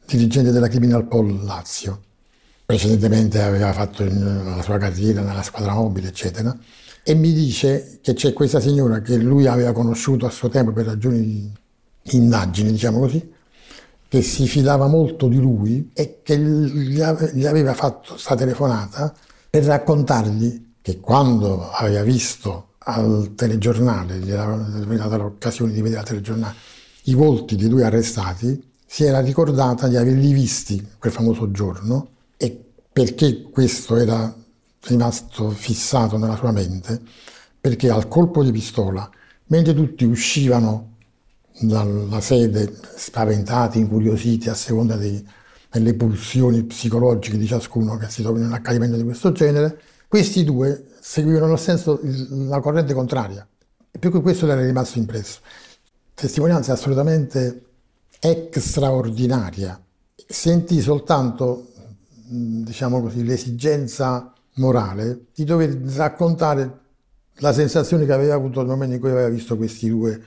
dirigente 0.06 0.50
della 0.50 0.68
Criminal 0.68 1.06
Pol 1.06 1.44
Lazio, 1.44 2.02
precedentemente 2.64 3.40
aveva 3.42 3.72
fatto 3.72 4.04
la 4.04 4.62
sua 4.62 4.78
carriera 4.78 5.20
nella 5.20 5.42
squadra 5.42 5.74
mobile, 5.74 6.08
eccetera, 6.08 6.56
e 7.02 7.14
mi 7.14 7.32
dice 7.32 7.98
che 8.02 8.14
c'è 8.14 8.32
questa 8.32 8.58
signora 8.58 9.00
che 9.00 9.16
lui 9.16 9.46
aveva 9.46 9.72
conosciuto 9.72 10.26
a 10.26 10.30
suo 10.30 10.48
tempo 10.48 10.72
per 10.72 10.86
ragioni 10.86 11.52
indagine, 12.16 12.70
diciamo 12.70 13.00
così, 13.00 13.32
che 14.08 14.22
si 14.22 14.46
fidava 14.46 14.86
molto 14.86 15.28
di 15.28 15.38
lui 15.38 15.90
e 15.92 16.20
che 16.22 16.38
gli 16.38 17.00
aveva 17.46 17.74
fatto 17.74 18.12
questa 18.12 18.34
telefonata 18.34 19.14
per 19.50 19.64
raccontargli 19.64 20.66
che 20.80 21.00
quando 21.00 21.70
aveva 21.70 22.02
visto 22.02 22.68
al 22.78 23.32
telegiornale, 23.34 24.18
gli 24.18 24.30
era 24.30 24.56
data 24.56 25.16
l'occasione 25.16 25.72
di 25.72 25.82
vedere 25.82 26.00
al 26.00 26.06
telegiornale 26.06 26.54
i 27.08 27.14
volti 27.14 27.56
dei 27.56 27.68
due 27.68 27.84
arrestati, 27.84 28.62
si 28.86 29.04
era 29.04 29.20
ricordata 29.20 29.88
di 29.88 29.96
averli 29.96 30.32
visti 30.32 30.86
quel 30.98 31.12
famoso 31.12 31.50
giorno 31.50 32.08
e 32.36 32.64
perché 32.92 33.42
questo 33.42 33.96
era 33.96 34.34
rimasto 34.82 35.50
fissato 35.50 36.16
nella 36.16 36.36
sua 36.36 36.52
mente, 36.52 37.00
perché 37.60 37.90
al 37.90 38.08
colpo 38.08 38.42
di 38.42 38.52
pistola, 38.52 39.08
mentre 39.46 39.74
tutti 39.74 40.04
uscivano 40.04 40.96
dalla 41.60 42.20
sede 42.20 42.72
spaventati, 42.94 43.78
incuriositi 43.78 44.48
a 44.48 44.54
seconda 44.54 44.96
dei, 44.96 45.26
delle 45.70 45.94
pulsioni 45.94 46.64
psicologiche 46.64 47.36
di 47.36 47.46
ciascuno 47.46 47.96
che 47.96 48.08
si 48.08 48.22
trova 48.22 48.38
in 48.38 48.46
un 48.46 48.52
accadimento 48.52 48.96
di 48.96 49.04
questo 49.04 49.32
genere, 49.32 49.80
questi 50.06 50.44
due 50.44 50.86
seguivano 51.00 51.56
senso 51.56 52.00
la 52.02 52.60
corrente 52.60 52.94
contraria. 52.94 53.46
E 53.90 53.98
più 53.98 54.10
che 54.10 54.20
questo 54.20 54.48
era 54.48 54.64
rimasto 54.64 54.98
impresso. 54.98 55.40
Testimonianza 56.14 56.72
assolutamente 56.72 57.64
straordinaria. 58.50 59.80
Sentì 60.26 60.80
soltanto, 60.80 61.68
diciamo 62.26 63.00
così, 63.00 63.24
l'esigenza 63.24 64.32
morale 64.54 65.26
di 65.34 65.44
dover 65.44 65.76
raccontare 65.94 66.80
la 67.40 67.52
sensazione 67.52 68.04
che 68.04 68.12
aveva 68.12 68.34
avuto 68.34 68.60
nel 68.60 68.68
momento 68.68 68.94
in 68.94 69.00
cui 69.00 69.10
aveva 69.10 69.28
visto 69.28 69.56
questi 69.56 69.88
due 69.88 70.20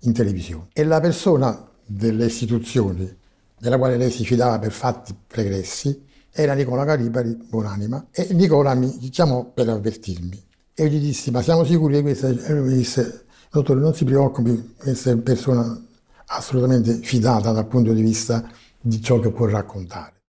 in 0.00 0.12
televisione. 0.12 0.68
E 0.72 0.84
la 0.84 1.00
persona 1.00 1.68
delle 1.84 2.26
istituzioni 2.26 3.16
della 3.58 3.78
quale 3.78 3.96
lei 3.96 4.10
si 4.10 4.24
fidava 4.24 4.58
per 4.58 4.72
fatti 4.72 5.14
pregressi 5.26 6.06
era 6.30 6.54
Nicola 6.54 6.84
Calipari, 6.84 7.34
buonanima, 7.34 8.08
e 8.12 8.32
Nicola 8.34 8.74
mi 8.74 8.96
chiamò 9.10 9.44
per 9.44 9.68
avvertirmi. 9.68 10.46
E 10.74 10.84
io 10.84 10.90
gli 10.90 11.00
dissi, 11.00 11.30
ma 11.30 11.42
siamo 11.42 11.64
sicuri 11.64 11.94
che 11.94 12.02
questa... 12.02 12.28
E 12.28 12.52
lui 12.52 12.68
mi 12.68 12.74
disse, 12.74 13.24
dottore, 13.50 13.80
non 13.80 13.94
si 13.94 14.04
preoccupi, 14.04 14.74
questa 14.78 15.10
è 15.10 15.14
una 15.14 15.22
persona 15.22 15.86
assolutamente 16.26 16.94
fidata 16.94 17.50
dal 17.50 17.66
punto 17.66 17.92
di 17.92 18.02
vista 18.02 18.48
di 18.80 19.02
ciò 19.02 19.18
che 19.18 19.32
può 19.32 19.46
raccontare. 19.46 20.22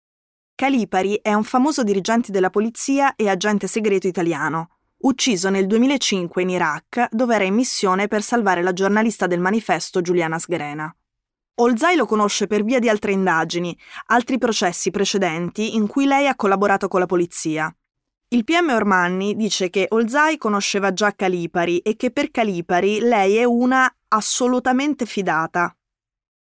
Calipari 0.54 1.18
è 1.20 1.35
un 1.35 1.42
famoso 1.42 1.82
dirigente 1.82 2.30
della 2.30 2.50
polizia 2.50 3.16
e 3.16 3.28
agente 3.28 3.66
segreto 3.66 4.06
italiano, 4.06 4.75
ucciso 5.06 5.50
nel 5.50 5.66
2005 5.66 6.42
in 6.42 6.50
Iraq 6.50 7.08
dove 7.10 7.34
era 7.36 7.44
in 7.44 7.54
missione 7.54 8.08
per 8.08 8.22
salvare 8.22 8.62
la 8.62 8.72
giornalista 8.72 9.26
del 9.26 9.40
manifesto 9.40 10.00
Giuliana 10.00 10.38
Sgrena. 10.38 10.94
Olzai 11.58 11.96
lo 11.96 12.06
conosce 12.06 12.46
per 12.46 12.64
via 12.64 12.80
di 12.80 12.88
altre 12.88 13.12
indagini, 13.12 13.76
altri 14.06 14.36
processi 14.36 14.90
precedenti 14.90 15.76
in 15.76 15.86
cui 15.86 16.06
lei 16.06 16.26
ha 16.26 16.34
collaborato 16.34 16.88
con 16.88 17.00
la 17.00 17.06
polizia. 17.06 17.75
Il 18.28 18.44
PM 18.44 18.70
Ormanni 18.70 19.36
dice 19.36 19.70
che 19.70 19.86
Olzai 19.90 20.36
conosceva 20.36 20.92
già 20.92 21.12
Calipari 21.14 21.78
e 21.78 21.94
che 21.94 22.10
per 22.10 22.30
Calipari 22.32 22.98
lei 22.98 23.36
è 23.36 23.44
una 23.44 23.90
assolutamente 24.08 25.06
fidata. 25.06 25.75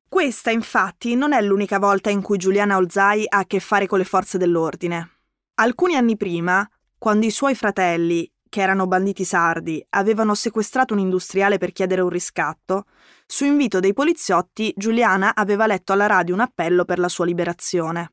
Questa, 0.08 0.50
infatti, 0.50 1.14
non 1.14 1.32
è 1.32 1.40
l'unica 1.40 1.78
volta 1.78 2.10
in 2.10 2.20
cui 2.20 2.36
Giuliana 2.36 2.76
Olzai 2.76 3.24
ha 3.28 3.38
a 3.38 3.46
che 3.46 3.60
fare 3.60 3.86
con 3.86 3.98
le 3.98 4.04
forze 4.04 4.38
dell'ordine. 4.38 5.10
Alcuni 5.54 5.94
anni 5.94 6.16
prima, 6.16 6.68
quando 6.98 7.26
i 7.26 7.30
suoi 7.30 7.54
fratelli, 7.54 8.30
che 8.48 8.60
erano 8.60 8.86
banditi 8.86 9.24
sardi, 9.24 9.84
avevano 9.90 10.34
sequestrato 10.34 10.94
un 10.94 11.00
industriale 11.00 11.58
per 11.58 11.72
chiedere 11.72 12.00
un 12.00 12.08
riscatto, 12.08 12.86
su 13.26 13.44
invito 13.44 13.80
dei 13.80 13.92
poliziotti, 13.92 14.72
Giuliana 14.76 15.34
aveva 15.34 15.66
letto 15.66 15.92
alla 15.92 16.06
radio 16.06 16.34
un 16.34 16.40
appello 16.40 16.84
per 16.84 16.98
la 16.98 17.08
sua 17.08 17.24
liberazione. 17.24 18.12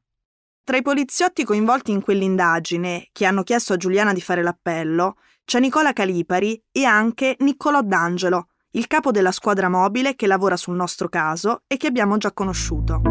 Tra 0.63 0.77
i 0.77 0.81
poliziotti 0.81 1.43
coinvolti 1.43 1.91
in 1.91 2.01
quell'indagine, 2.01 3.09
che 3.11 3.25
hanno 3.25 3.43
chiesto 3.43 3.73
a 3.73 3.77
Giuliana 3.77 4.13
di 4.13 4.21
fare 4.21 4.41
l'appello, 4.41 5.17
c'è 5.45 5.59
Nicola 5.59 5.93
Calipari 5.93 6.61
e 6.71 6.85
anche 6.85 7.35
Niccolò 7.39 7.81
D'Angelo, 7.81 8.47
il 8.71 8.87
capo 8.87 9.11
della 9.11 9.31
squadra 9.31 9.69
mobile 9.69 10.15
che 10.15 10.25
lavora 10.25 10.57
sul 10.57 10.75
nostro 10.75 11.09
caso 11.09 11.63
e 11.67 11.77
che 11.77 11.87
abbiamo 11.87 12.17
già 12.17 12.31
conosciuto. 12.31 13.01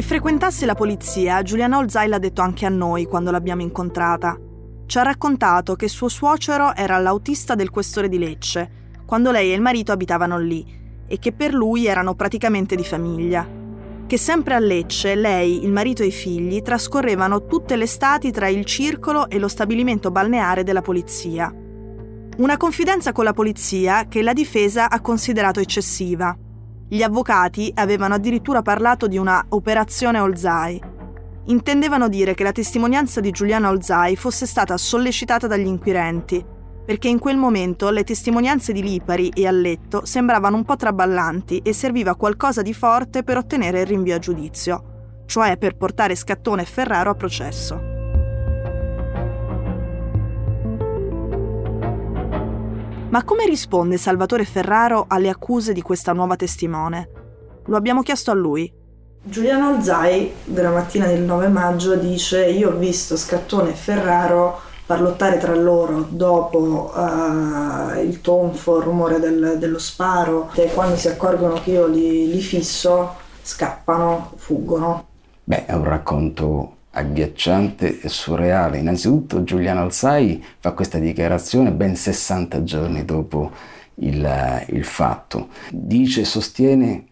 Che 0.00 0.06
frequentasse 0.06 0.64
la 0.64 0.74
polizia, 0.74 1.42
Giuliana 1.42 1.76
Olzai 1.76 2.08
l'ha 2.08 2.16
detto 2.16 2.40
anche 2.40 2.64
a 2.64 2.70
noi 2.70 3.04
quando 3.04 3.30
l'abbiamo 3.30 3.60
incontrata 3.60 4.34
ci 4.86 4.96
ha 4.96 5.02
raccontato 5.02 5.76
che 5.76 5.88
suo 5.88 6.08
suocero 6.08 6.74
era 6.74 6.96
l'autista 6.96 7.54
del 7.54 7.68
questore 7.68 8.08
di 8.08 8.18
Lecce, 8.18 8.94
quando 9.04 9.30
lei 9.30 9.52
e 9.52 9.54
il 9.54 9.60
marito 9.60 9.92
abitavano 9.92 10.38
lì, 10.38 10.64
e 11.06 11.18
che 11.18 11.32
per 11.32 11.52
lui 11.52 11.84
erano 11.84 12.14
praticamente 12.14 12.76
di 12.76 12.82
famiglia. 12.82 13.46
Che 14.06 14.16
sempre 14.16 14.54
a 14.54 14.58
Lecce 14.58 15.14
lei, 15.16 15.62
il 15.64 15.70
marito 15.70 16.02
e 16.02 16.06
i 16.06 16.12
figli 16.12 16.62
trascorrevano 16.62 17.44
tutte 17.44 17.76
le 17.76 17.84
estati 17.84 18.30
tra 18.30 18.48
il 18.48 18.64
circolo 18.64 19.28
e 19.28 19.38
lo 19.38 19.48
stabilimento 19.48 20.10
balneare 20.10 20.64
della 20.64 20.80
polizia. 20.80 21.54
Una 22.38 22.56
confidenza 22.56 23.12
con 23.12 23.24
la 23.24 23.34
polizia 23.34 24.06
che 24.08 24.22
la 24.22 24.32
difesa 24.32 24.88
ha 24.88 25.02
considerato 25.02 25.60
eccessiva. 25.60 26.34
Gli 26.92 27.04
avvocati 27.04 27.70
avevano 27.76 28.14
addirittura 28.14 28.62
parlato 28.62 29.06
di 29.06 29.16
una 29.16 29.44
operazione 29.50 30.18
Olzai, 30.18 30.82
intendevano 31.44 32.08
dire 32.08 32.34
che 32.34 32.42
la 32.42 32.50
testimonianza 32.50 33.20
di 33.20 33.30
Giuliana 33.30 33.68
Olzai 33.68 34.16
fosse 34.16 34.44
stata 34.44 34.76
sollecitata 34.76 35.46
dagli 35.46 35.68
inquirenti, 35.68 36.44
perché 36.84 37.06
in 37.06 37.20
quel 37.20 37.36
momento 37.36 37.90
le 37.90 38.02
testimonianze 38.02 38.72
di 38.72 38.82
Lipari 38.82 39.28
e 39.28 39.46
Alletto 39.46 40.04
sembravano 40.04 40.56
un 40.56 40.64
po' 40.64 40.74
traballanti 40.74 41.58
e 41.58 41.72
serviva 41.72 42.16
qualcosa 42.16 42.60
di 42.60 42.74
forte 42.74 43.22
per 43.22 43.36
ottenere 43.36 43.82
il 43.82 43.86
rinvio 43.86 44.16
a 44.16 44.18
giudizio, 44.18 45.22
cioè 45.26 45.58
per 45.58 45.76
portare 45.76 46.16
Scattone 46.16 46.62
e 46.62 46.66
Ferraro 46.66 47.10
a 47.10 47.14
processo. 47.14 47.99
Ma 53.10 53.24
come 53.24 53.44
risponde 53.44 53.96
Salvatore 53.96 54.44
Ferraro 54.44 55.06
alle 55.08 55.28
accuse 55.28 55.72
di 55.72 55.82
questa 55.82 56.12
nuova 56.12 56.36
testimone? 56.36 57.08
Lo 57.66 57.76
abbiamo 57.76 58.02
chiesto 58.02 58.30
a 58.30 58.34
lui. 58.34 58.72
Giuliano 59.20 59.70
Olzai, 59.70 60.32
della 60.44 60.70
mattina 60.70 61.06
del 61.06 61.22
9 61.22 61.48
maggio, 61.48 61.96
dice 61.96 62.46
io 62.46 62.70
ho 62.70 62.76
visto 62.76 63.16
Scattone 63.16 63.70
e 63.70 63.74
Ferraro 63.74 64.60
parlottare 64.86 65.38
tra 65.38 65.56
loro 65.56 66.06
dopo 66.08 66.92
uh, 66.94 67.98
il 67.98 68.20
tonfo, 68.20 68.78
il 68.78 68.84
rumore 68.84 69.18
del, 69.18 69.56
dello 69.58 69.80
sparo 69.80 70.48
e 70.54 70.70
quando 70.72 70.94
si 70.94 71.08
accorgono 71.08 71.54
che 71.54 71.72
io 71.72 71.88
li, 71.88 72.30
li 72.30 72.40
fisso 72.40 73.14
scappano, 73.42 74.34
fuggono. 74.36 75.06
Beh, 75.42 75.66
è 75.66 75.72
un 75.72 75.84
racconto 75.84 76.76
agghiacciante 76.90 78.00
e 78.00 78.08
surreale. 78.08 78.78
Innanzitutto 78.78 79.44
Giuliano 79.44 79.80
Alzai 79.80 80.44
fa 80.58 80.72
questa 80.72 80.98
dichiarazione 80.98 81.70
ben 81.70 81.96
60 81.96 82.62
giorni 82.64 83.04
dopo 83.04 83.50
il, 83.96 84.64
il 84.68 84.84
fatto. 84.84 85.48
Dice, 85.70 86.24
sostiene 86.24 87.06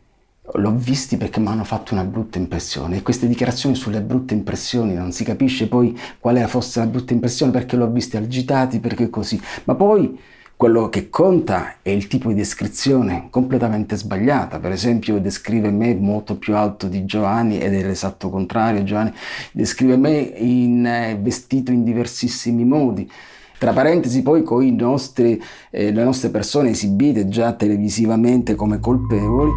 l'ho 0.54 0.72
visti 0.72 1.18
perché 1.18 1.40
mi 1.40 1.48
hanno 1.48 1.64
fatto 1.64 1.92
una 1.92 2.04
brutta 2.04 2.38
impressione 2.38 2.96
e 2.96 3.02
queste 3.02 3.28
dichiarazioni 3.28 3.74
sulle 3.74 4.00
brutte 4.00 4.32
impressioni 4.32 4.94
non 4.94 5.12
si 5.12 5.22
capisce 5.22 5.68
poi 5.68 5.98
quale 6.18 6.46
fosse 6.46 6.78
la 6.78 6.86
brutta 6.86 7.12
impressione 7.12 7.52
perché 7.52 7.76
l'ho 7.76 7.90
visti 7.90 8.16
agitati 8.16 8.80
perché 8.80 9.10
così 9.10 9.38
ma 9.64 9.74
poi 9.74 10.18
quello 10.58 10.88
che 10.88 11.08
conta 11.08 11.76
è 11.82 11.90
il 11.90 12.08
tipo 12.08 12.30
di 12.30 12.34
descrizione 12.34 13.28
completamente 13.30 13.94
sbagliata. 13.94 14.58
Per 14.58 14.72
esempio, 14.72 15.20
descrive 15.20 15.70
me 15.70 15.94
molto 15.94 16.36
più 16.36 16.56
alto 16.56 16.88
di 16.88 17.04
Giovanni 17.04 17.60
ed 17.60 17.74
è 17.74 17.82
l'esatto 17.84 18.28
contrario. 18.28 18.82
Giovanni 18.82 19.12
descrive 19.52 19.96
me 19.96 20.16
in, 20.16 20.84
eh, 20.84 21.16
vestito 21.16 21.70
in 21.70 21.84
diversissimi 21.84 22.64
modi. 22.64 23.08
Tra 23.56 23.72
parentesi, 23.72 24.20
poi 24.22 24.42
con 24.42 24.66
nostri, 24.74 25.40
eh, 25.70 25.92
le 25.92 26.02
nostre 26.02 26.30
persone 26.30 26.70
esibite 26.70 27.28
già 27.28 27.52
televisivamente 27.52 28.56
come 28.56 28.80
colpevoli. 28.80 29.52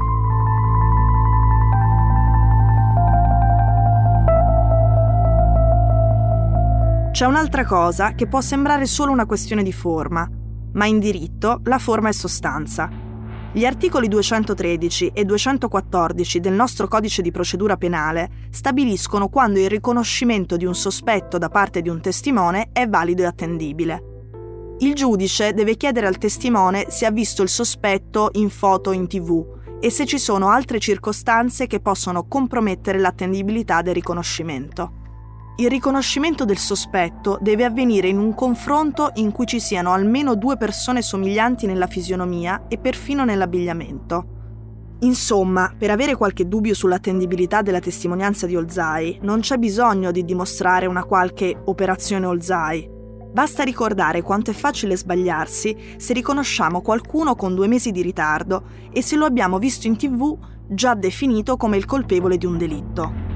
C'è 7.11 7.25
un'altra 7.25 7.65
cosa 7.65 8.13
che 8.13 8.27
può 8.27 8.39
sembrare 8.39 8.85
solo 8.85 9.11
una 9.11 9.25
questione 9.25 9.63
di 9.63 9.73
forma, 9.73 10.29
ma 10.73 10.85
in 10.85 10.99
diritto 10.99 11.61
la 11.63 11.79
forma 11.79 12.09
è 12.09 12.13
sostanza. 12.13 12.89
Gli 13.53 13.65
articoli 13.65 14.07
213 14.07 15.11
e 15.13 15.25
214 15.25 16.39
del 16.39 16.53
nostro 16.53 16.87
codice 16.87 17.21
di 17.21 17.31
procedura 17.31 17.75
penale 17.75 18.29
stabiliscono 18.49 19.27
quando 19.27 19.59
il 19.59 19.69
riconoscimento 19.69 20.55
di 20.55 20.65
un 20.65 20.73
sospetto 20.73 21.37
da 21.37 21.49
parte 21.49 21.81
di 21.81 21.89
un 21.89 21.99
testimone 21.99 22.69
è 22.71 22.87
valido 22.87 23.23
e 23.23 23.25
attendibile. 23.25 24.03
Il 24.79 24.95
giudice 24.95 25.53
deve 25.53 25.75
chiedere 25.75 26.07
al 26.07 26.17
testimone 26.17 26.85
se 26.89 27.05
ha 27.05 27.11
visto 27.11 27.43
il 27.43 27.49
sospetto 27.49 28.29
in 28.33 28.49
foto 28.49 28.91
o 28.91 28.93
in 28.93 29.07
tv 29.07 29.59
e 29.81 29.89
se 29.89 30.05
ci 30.05 30.17
sono 30.17 30.49
altre 30.49 30.79
circostanze 30.79 31.67
che 31.67 31.81
possono 31.81 32.27
compromettere 32.27 32.99
l'attendibilità 32.99 33.81
del 33.81 33.95
riconoscimento. 33.95 35.00
Il 35.57 35.69
riconoscimento 35.69 36.45
del 36.45 36.57
sospetto 36.57 37.37
deve 37.41 37.65
avvenire 37.65 38.07
in 38.07 38.17
un 38.17 38.33
confronto 38.33 39.11
in 39.15 39.31
cui 39.31 39.45
ci 39.45 39.59
siano 39.59 39.91
almeno 39.91 40.35
due 40.35 40.57
persone 40.57 41.01
somiglianti 41.01 41.65
nella 41.65 41.87
fisionomia 41.87 42.65
e 42.67 42.77
perfino 42.77 43.25
nell'abbigliamento. 43.25 44.39
Insomma, 45.01 45.73
per 45.77 45.91
avere 45.91 46.15
qualche 46.15 46.47
dubbio 46.47 46.73
sull'attendibilità 46.73 47.61
della 47.61 47.79
testimonianza 47.79 48.47
di 48.47 48.55
Olzai, 48.55 49.19
non 49.23 49.41
c'è 49.41 49.57
bisogno 49.57 50.11
di 50.11 50.23
dimostrare 50.23 50.85
una 50.85 51.03
qualche 51.03 51.55
operazione 51.65 52.25
Olzai. 52.25 52.89
Basta 53.31 53.63
ricordare 53.63 54.21
quanto 54.21 54.51
è 54.51 54.53
facile 54.53 54.97
sbagliarsi 54.97 55.75
se 55.97 56.13
riconosciamo 56.13 56.81
qualcuno 56.81 57.35
con 57.35 57.55
due 57.55 57.67
mesi 57.67 57.91
di 57.91 58.01
ritardo 58.01 58.63
e 58.91 59.01
se 59.01 59.15
lo 59.15 59.25
abbiamo 59.25 59.57
visto 59.57 59.87
in 59.87 59.97
tv 59.97 60.37
già 60.67 60.93
definito 60.93 61.57
come 61.57 61.77
il 61.77 61.85
colpevole 61.85 62.37
di 62.37 62.45
un 62.45 62.57
delitto. 62.57 63.30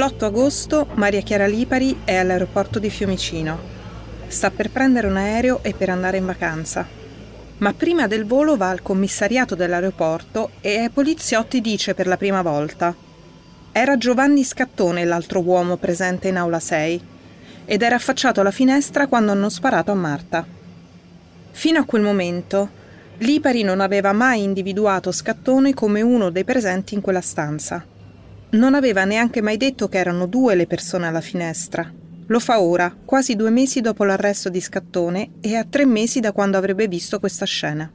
L'8 0.00 0.24
agosto 0.24 0.86
Maria 0.94 1.20
Chiara 1.20 1.46
Lipari 1.46 2.00
è 2.04 2.14
all'aeroporto 2.16 2.78
di 2.78 2.88
Fiumicino. 2.88 3.58
Sta 4.28 4.50
per 4.50 4.70
prendere 4.70 5.06
un 5.06 5.18
aereo 5.18 5.62
e 5.62 5.74
per 5.74 5.90
andare 5.90 6.16
in 6.16 6.24
vacanza. 6.24 6.88
Ma 7.58 7.74
prima 7.74 8.06
del 8.06 8.24
volo 8.24 8.56
va 8.56 8.70
al 8.70 8.80
commissariato 8.80 9.54
dell'aeroporto 9.54 10.52
e 10.62 10.78
ai 10.78 10.88
poliziotti 10.88 11.60
dice 11.60 11.92
per 11.92 12.06
la 12.06 12.16
prima 12.16 12.40
volta 12.40 12.96
era 13.72 13.98
Giovanni 13.98 14.42
Scattone 14.42 15.04
l'altro 15.04 15.42
uomo 15.42 15.76
presente 15.76 16.28
in 16.28 16.38
aula 16.38 16.60
6 16.60 17.04
ed 17.66 17.82
era 17.82 17.96
affacciato 17.96 18.40
alla 18.40 18.50
finestra 18.50 19.06
quando 19.06 19.32
hanno 19.32 19.50
sparato 19.50 19.90
a 19.90 19.96
Marta. 19.96 20.46
Fino 21.50 21.78
a 21.78 21.84
quel 21.84 22.00
momento 22.00 22.70
Lipari 23.18 23.62
non 23.62 23.80
aveva 23.80 24.14
mai 24.14 24.42
individuato 24.42 25.12
Scattone 25.12 25.74
come 25.74 26.00
uno 26.00 26.30
dei 26.30 26.44
presenti 26.44 26.94
in 26.94 27.02
quella 27.02 27.20
stanza. 27.20 27.89
Non 28.52 28.74
aveva 28.74 29.04
neanche 29.04 29.40
mai 29.40 29.56
detto 29.56 29.88
che 29.88 29.98
erano 29.98 30.26
due 30.26 30.56
le 30.56 30.66
persone 30.66 31.06
alla 31.06 31.20
finestra. 31.20 31.88
Lo 32.26 32.40
fa 32.40 32.60
ora, 32.60 32.92
quasi 33.04 33.36
due 33.36 33.50
mesi 33.50 33.80
dopo 33.80 34.02
l'arresto 34.02 34.48
di 34.48 34.60
Scattone 34.60 35.34
e 35.40 35.54
a 35.54 35.64
tre 35.64 35.86
mesi 35.86 36.18
da 36.18 36.32
quando 36.32 36.56
avrebbe 36.56 36.88
visto 36.88 37.20
questa 37.20 37.44
scena. 37.44 37.92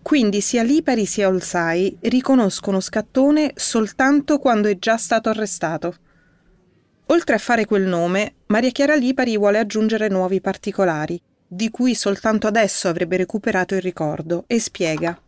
Quindi 0.00 0.40
sia 0.40 0.62
Lipari 0.62 1.04
sia 1.04 1.28
Olsai 1.28 1.94
riconoscono 2.00 2.80
Scattone 2.80 3.52
soltanto 3.54 4.38
quando 4.38 4.68
è 4.68 4.78
già 4.78 4.96
stato 4.96 5.28
arrestato. 5.28 5.94
Oltre 7.06 7.34
a 7.34 7.38
fare 7.38 7.66
quel 7.66 7.86
nome, 7.86 8.34
Maria 8.46 8.70
Chiara 8.70 8.94
Lipari 8.94 9.36
vuole 9.36 9.58
aggiungere 9.58 10.08
nuovi 10.08 10.40
particolari, 10.40 11.20
di 11.46 11.70
cui 11.70 11.94
soltanto 11.94 12.46
adesso 12.46 12.88
avrebbe 12.88 13.18
recuperato 13.18 13.74
il 13.74 13.82
ricordo, 13.82 14.44
e 14.46 14.58
spiega. 14.58 15.20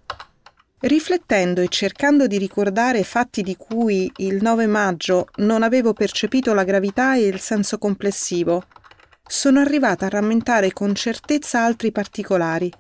Riflettendo 0.81 1.61
e 1.61 1.67
cercando 1.69 2.29
di 2.29 2.39
ricordare 2.39 3.03
fatti 3.03 3.43
di 3.43 3.57
cui 3.57 4.09
il 4.19 4.39
9 4.41 4.67
maggio 4.69 5.27
non 5.39 5.65
avevo 5.65 5.93
percepito 5.93 6.55
la 6.55 6.63
gravità 6.63 7.17
e 7.17 7.27
il 7.27 7.41
senso 7.41 7.79
complessivo, 7.79 8.63
sono 9.27 9.59
arrivata 9.59 10.07
a 10.07 10.11
rammentare 10.11 10.73
con 10.73 10.95
certezza 10.95 11.65
altri 11.65 11.91
particolari. 11.91 12.73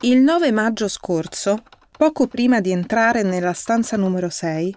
Il 0.00 0.18
9 0.18 0.50
maggio 0.50 0.88
scorso, 0.88 1.62
poco 1.96 2.26
prima 2.26 2.60
di 2.60 2.72
entrare 2.72 3.22
nella 3.22 3.52
stanza 3.52 3.96
numero 3.96 4.28
6, 4.28 4.74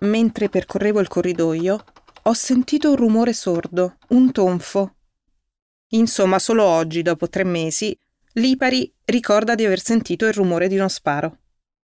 mentre 0.00 0.48
percorrevo 0.48 1.00
il 1.00 1.08
corridoio, 1.08 1.84
ho 2.22 2.32
sentito 2.32 2.88
un 2.88 2.96
rumore 2.96 3.34
sordo, 3.34 3.98
un 4.08 4.32
tonfo. 4.32 4.94
Insomma, 5.88 6.38
solo 6.38 6.64
oggi, 6.64 7.02
dopo 7.02 7.28
tre 7.28 7.44
mesi, 7.44 7.94
Lipari 8.36 8.90
ricorda 9.04 9.54
di 9.54 9.66
aver 9.66 9.80
sentito 9.80 10.26
il 10.26 10.32
rumore 10.32 10.66
di 10.66 10.76
uno 10.76 10.88
sparo. 10.88 11.40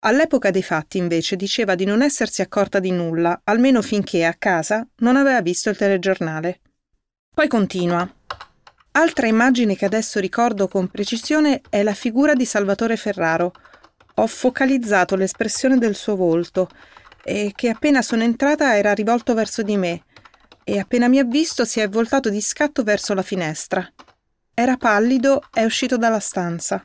All'epoca 0.01 0.51
dei 0.51 0.61
fatti, 0.61 0.99
invece, 0.99 1.35
diceva 1.35 1.73
di 1.73 1.83
non 1.83 2.03
essersi 2.03 2.41
accorta 2.41 2.79
di 2.79 2.91
nulla, 2.91 3.41
almeno 3.45 3.81
finché 3.81 4.25
a 4.25 4.35
casa 4.35 4.87
non 4.97 5.15
aveva 5.15 5.41
visto 5.41 5.69
il 5.69 5.77
telegiornale. 5.77 6.59
Poi 7.33 7.47
continua. 7.47 8.07
Altra 8.91 9.27
immagine 9.27 9.75
che 9.75 9.85
adesso 9.85 10.19
ricordo 10.19 10.67
con 10.67 10.87
precisione 10.87 11.61
è 11.69 11.81
la 11.81 11.93
figura 11.93 12.33
di 12.33 12.45
Salvatore 12.45 12.95
Ferraro. 12.95 13.51
Ho 14.15 14.27
focalizzato 14.27 15.15
l'espressione 15.15 15.77
del 15.77 15.95
suo 15.95 16.15
volto 16.15 16.69
e 17.23 17.51
che 17.55 17.69
appena 17.69 18.01
sono 18.01 18.23
entrata 18.23 18.75
era 18.75 18.93
rivolto 18.93 19.33
verso 19.33 19.61
di 19.61 19.77
me 19.77 20.03
e 20.63 20.79
appena 20.79 21.07
mi 21.07 21.19
ha 21.19 21.23
visto 21.23 21.65
si 21.65 21.79
è 21.79 21.89
voltato 21.89 22.29
di 22.29 22.41
scatto 22.41 22.83
verso 22.83 23.13
la 23.13 23.21
finestra. 23.21 23.87
Era 24.53 24.77
pallido 24.77 25.43
è 25.51 25.63
uscito 25.63 25.97
dalla 25.97 26.19
stanza 26.19 26.81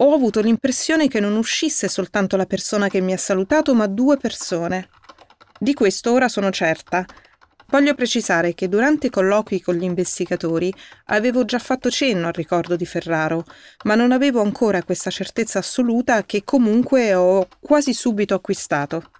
ho 0.00 0.14
avuto 0.14 0.40
l'impressione 0.40 1.08
che 1.08 1.18
non 1.18 1.36
uscisse 1.36 1.88
soltanto 1.88 2.36
la 2.36 2.46
persona 2.46 2.88
che 2.88 3.00
mi 3.00 3.12
ha 3.12 3.16
salutato, 3.16 3.74
ma 3.74 3.88
due 3.88 4.16
persone. 4.16 4.88
Di 5.58 5.74
questo 5.74 6.12
ora 6.12 6.28
sono 6.28 6.50
certa. 6.50 7.04
Voglio 7.70 7.94
precisare 7.94 8.54
che 8.54 8.68
durante 8.68 9.08
i 9.08 9.10
colloqui 9.10 9.60
con 9.60 9.74
gli 9.74 9.82
investigatori 9.82 10.72
avevo 11.06 11.44
già 11.44 11.58
fatto 11.58 11.90
cenno 11.90 12.28
al 12.28 12.32
ricordo 12.32 12.76
di 12.76 12.86
Ferraro, 12.86 13.44
ma 13.84 13.96
non 13.96 14.12
avevo 14.12 14.40
ancora 14.40 14.84
questa 14.84 15.10
certezza 15.10 15.58
assoluta 15.58 16.24
che 16.24 16.44
comunque 16.44 17.14
ho 17.14 17.48
quasi 17.60 17.92
subito 17.92 18.34
acquistato. 18.34 19.10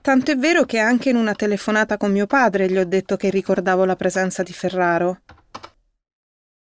Tanto 0.00 0.30
è 0.30 0.36
vero 0.36 0.64
che 0.64 0.78
anche 0.78 1.10
in 1.10 1.16
una 1.16 1.34
telefonata 1.34 1.96
con 1.96 2.12
mio 2.12 2.26
padre 2.26 2.70
gli 2.70 2.78
ho 2.78 2.86
detto 2.86 3.16
che 3.16 3.28
ricordavo 3.28 3.84
la 3.84 3.96
presenza 3.96 4.42
di 4.42 4.52
Ferraro. 4.52 5.20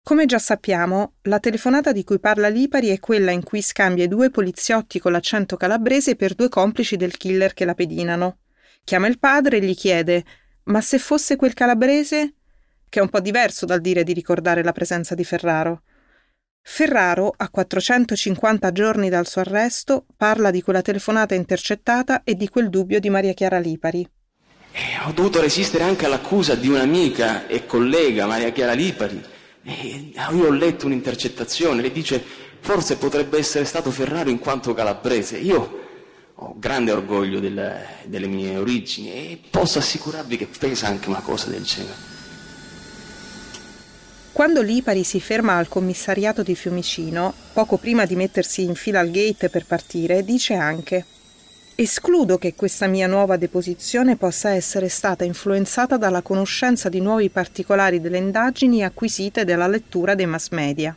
Come 0.09 0.25
già 0.25 0.39
sappiamo, 0.39 1.17
la 1.25 1.39
telefonata 1.39 1.93
di 1.93 2.03
cui 2.03 2.19
parla 2.19 2.49
Lipari 2.49 2.89
è 2.89 2.99
quella 2.99 3.31
in 3.31 3.43
cui 3.43 3.61
scambia 3.61 4.05
i 4.05 4.09
due 4.09 4.31
poliziotti 4.31 4.99
con 4.99 5.13
l'accento 5.13 5.59
calabrese 5.59 6.17
per 6.17 6.33
due 6.33 6.49
complici 6.49 6.97
del 6.97 7.19
killer 7.19 7.53
che 7.53 7.67
la 7.67 7.75
pedinano. 7.75 8.39
Chiama 8.85 9.07
il 9.07 9.19
padre 9.19 9.59
e 9.59 9.61
gli 9.61 9.75
chiede: 9.75 10.25
Ma 10.63 10.81
se 10.81 10.99
fosse 10.99 11.37
quel 11.37 11.53
calabrese? 11.53 12.37
Che 12.89 12.99
è 12.99 13.03
un 13.03 13.11
po' 13.11 13.21
diverso 13.21 13.67
dal 13.67 13.83
dire 13.83 14.03
di 14.03 14.15
ricordare 14.15 14.65
la 14.65 14.73
presenza 14.73 15.15
di 15.15 15.25
Ferraro. 15.25 15.83
Ferraro, 16.63 17.35
a 17.37 17.51
450 17.51 18.73
giorni 18.73 19.11
dal 19.11 19.27
suo 19.27 19.43
arresto, 19.43 20.07
parla 20.17 20.51
di 20.51 20.63
quella 20.63 20.81
telefonata 20.81 21.35
intercettata 21.35 22.23
e 22.25 22.35
di 22.35 22.49
quel 22.49 22.71
dubbio 22.71 22.99
di 22.99 23.11
Maria 23.11 23.35
Chiara 23.35 23.59
Lipari. 23.59 24.09
Eh, 24.73 25.07
ho 25.07 25.13
dovuto 25.13 25.39
resistere 25.39 25.85
anche 25.85 26.07
all'accusa 26.07 26.55
di 26.55 26.69
un'amica 26.69 27.47
e 27.47 27.67
collega, 27.67 28.25
Maria 28.25 28.53
Chiara 28.53 28.73
Lipari. 28.73 29.37
Eh, 29.63 30.13
io 30.33 30.47
ho 30.47 30.51
letto 30.51 30.87
un'intercettazione 30.87 31.83
che 31.83 31.93
dice 31.93 32.23
forse 32.61 32.97
potrebbe 32.97 33.39
essere 33.39 33.65
stato 33.65 33.91
Ferraro 33.91 34.31
in 34.31 34.39
quanto 34.39 34.75
calabrese. 34.75 35.39
Io 35.39 35.87
ho 36.35 36.55
grande 36.57 36.93
orgoglio 36.93 37.41
del, 37.41 37.85
delle 38.05 38.27
mie 38.27 38.57
origini 38.57 39.13
e 39.13 39.41
posso 39.51 39.79
assicurarvi 39.79 40.37
che 40.37 40.47
pesa 40.47 40.87
anche 40.87 41.09
una 41.09 41.21
cosa 41.21 41.49
del 41.49 41.63
genere. 41.63 42.17
Quando 44.33 44.63
Lipari 44.63 45.03
si 45.03 45.21
ferma 45.21 45.57
al 45.57 45.67
commissariato 45.67 46.45
di 46.45 46.55
Fiumicino, 46.55 47.35
poco 47.53 47.77
prima 47.77 48.05
di 48.07 48.15
mettersi 48.15 48.63
in 48.63 48.77
fila 48.77 49.01
al 49.01 49.11
gate 49.11 49.49
per 49.49 49.67
partire, 49.67 50.25
dice 50.25 50.55
anche 50.55 51.05
Escludo 51.81 52.39
che 52.39 52.57
questa 52.57 52.89
mia 52.89 53.07
nuova 53.07 53.37
deposizione 53.37 54.17
possa 54.17 54.51
essere 54.51 54.89
stata 54.89 55.23
influenzata 55.23 55.97
dalla 55.97 56.23
conoscenza 56.23 56.89
di 56.89 57.01
nuovi 57.01 57.29
particolari 57.29 58.01
delle 58.01 58.19
indagini 58.19 58.83
acquisite 58.83 59.45
dalla 59.45 59.69
lettura 59.69 60.17
dei 60.17 60.27
mass 60.27 60.49
media. 60.49 60.97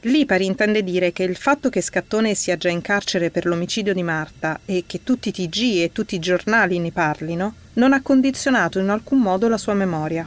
Lipari 0.00 0.46
intende 0.46 0.82
dire 0.82 1.12
che 1.12 1.24
il 1.24 1.36
fatto 1.36 1.68
che 1.68 1.82
Scattone 1.82 2.34
sia 2.34 2.56
già 2.56 2.70
in 2.70 2.80
carcere 2.80 3.28
per 3.28 3.44
l'omicidio 3.44 3.92
di 3.92 4.02
Marta 4.02 4.60
e 4.64 4.84
che 4.86 5.04
tutti 5.04 5.28
i 5.28 5.32
TG 5.32 5.82
e 5.82 5.90
tutti 5.92 6.14
i 6.14 6.20
giornali 6.20 6.78
ne 6.78 6.90
parlino 6.90 7.54
non 7.74 7.92
ha 7.92 8.00
condizionato 8.00 8.78
in 8.78 8.88
alcun 8.88 9.18
modo 9.18 9.46
la 9.46 9.58
sua 9.58 9.74
memoria. 9.74 10.26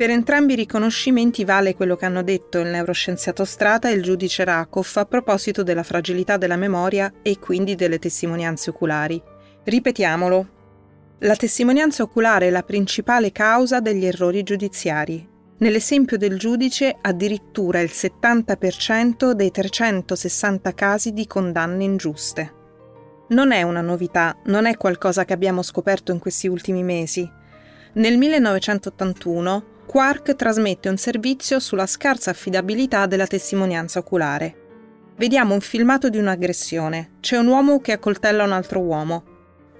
Per 0.00 0.08
entrambi 0.08 0.54
i 0.54 0.56
riconoscimenti 0.56 1.44
vale 1.44 1.74
quello 1.74 1.94
che 1.94 2.06
hanno 2.06 2.22
detto 2.22 2.58
il 2.58 2.68
neuroscienziato 2.68 3.44
Strata 3.44 3.90
e 3.90 3.92
il 3.92 4.02
giudice 4.02 4.44
Rakoff 4.44 4.96
a 4.96 5.04
proposito 5.04 5.62
della 5.62 5.82
fragilità 5.82 6.38
della 6.38 6.56
memoria 6.56 7.12
e 7.20 7.38
quindi 7.38 7.74
delle 7.74 7.98
testimonianze 7.98 8.70
oculari. 8.70 9.22
Ripetiamolo. 9.62 10.48
La 11.18 11.36
testimonianza 11.36 12.02
oculare 12.02 12.46
è 12.46 12.50
la 12.50 12.62
principale 12.62 13.30
causa 13.30 13.80
degli 13.80 14.06
errori 14.06 14.42
giudiziari. 14.42 15.28
Nell'esempio 15.58 16.16
del 16.16 16.38
giudice 16.38 16.96
addirittura 16.98 17.80
il 17.80 17.90
70% 17.92 19.32
dei 19.32 19.50
360 19.50 20.72
casi 20.72 21.12
di 21.12 21.26
condanne 21.26 21.84
ingiuste. 21.84 22.54
Non 23.28 23.52
è 23.52 23.60
una 23.60 23.82
novità, 23.82 24.34
non 24.46 24.64
è 24.64 24.78
qualcosa 24.78 25.26
che 25.26 25.34
abbiamo 25.34 25.60
scoperto 25.60 26.10
in 26.10 26.18
questi 26.18 26.48
ultimi 26.48 26.82
mesi. 26.82 27.30
Nel 27.92 28.16
1981 28.16 29.78
Quark 29.90 30.36
trasmette 30.36 30.88
un 30.88 30.96
servizio 30.96 31.58
sulla 31.58 31.84
scarsa 31.84 32.30
affidabilità 32.30 33.06
della 33.06 33.26
testimonianza 33.26 33.98
oculare. 33.98 35.14
Vediamo 35.16 35.52
un 35.52 35.60
filmato 35.60 36.08
di 36.08 36.16
un'aggressione. 36.16 37.14
C'è 37.18 37.36
un 37.36 37.48
uomo 37.48 37.80
che 37.80 37.90
accoltella 37.90 38.44
un 38.44 38.52
altro 38.52 38.78
uomo. 38.78 39.24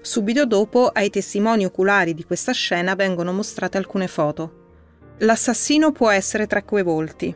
Subito 0.01 0.45
dopo, 0.45 0.89
ai 0.89 1.09
testimoni 1.09 1.63
oculari 1.63 2.13
di 2.13 2.25
questa 2.25 2.51
scena 2.51 2.93
vengono 2.93 3.31
mostrate 3.31 3.77
alcune 3.77 4.07
foto. 4.07 5.13
L'assassino 5.19 5.93
può 5.93 6.09
essere 6.09 6.45
tra 6.45 6.61
quei 6.63 6.83
volti. 6.83 7.33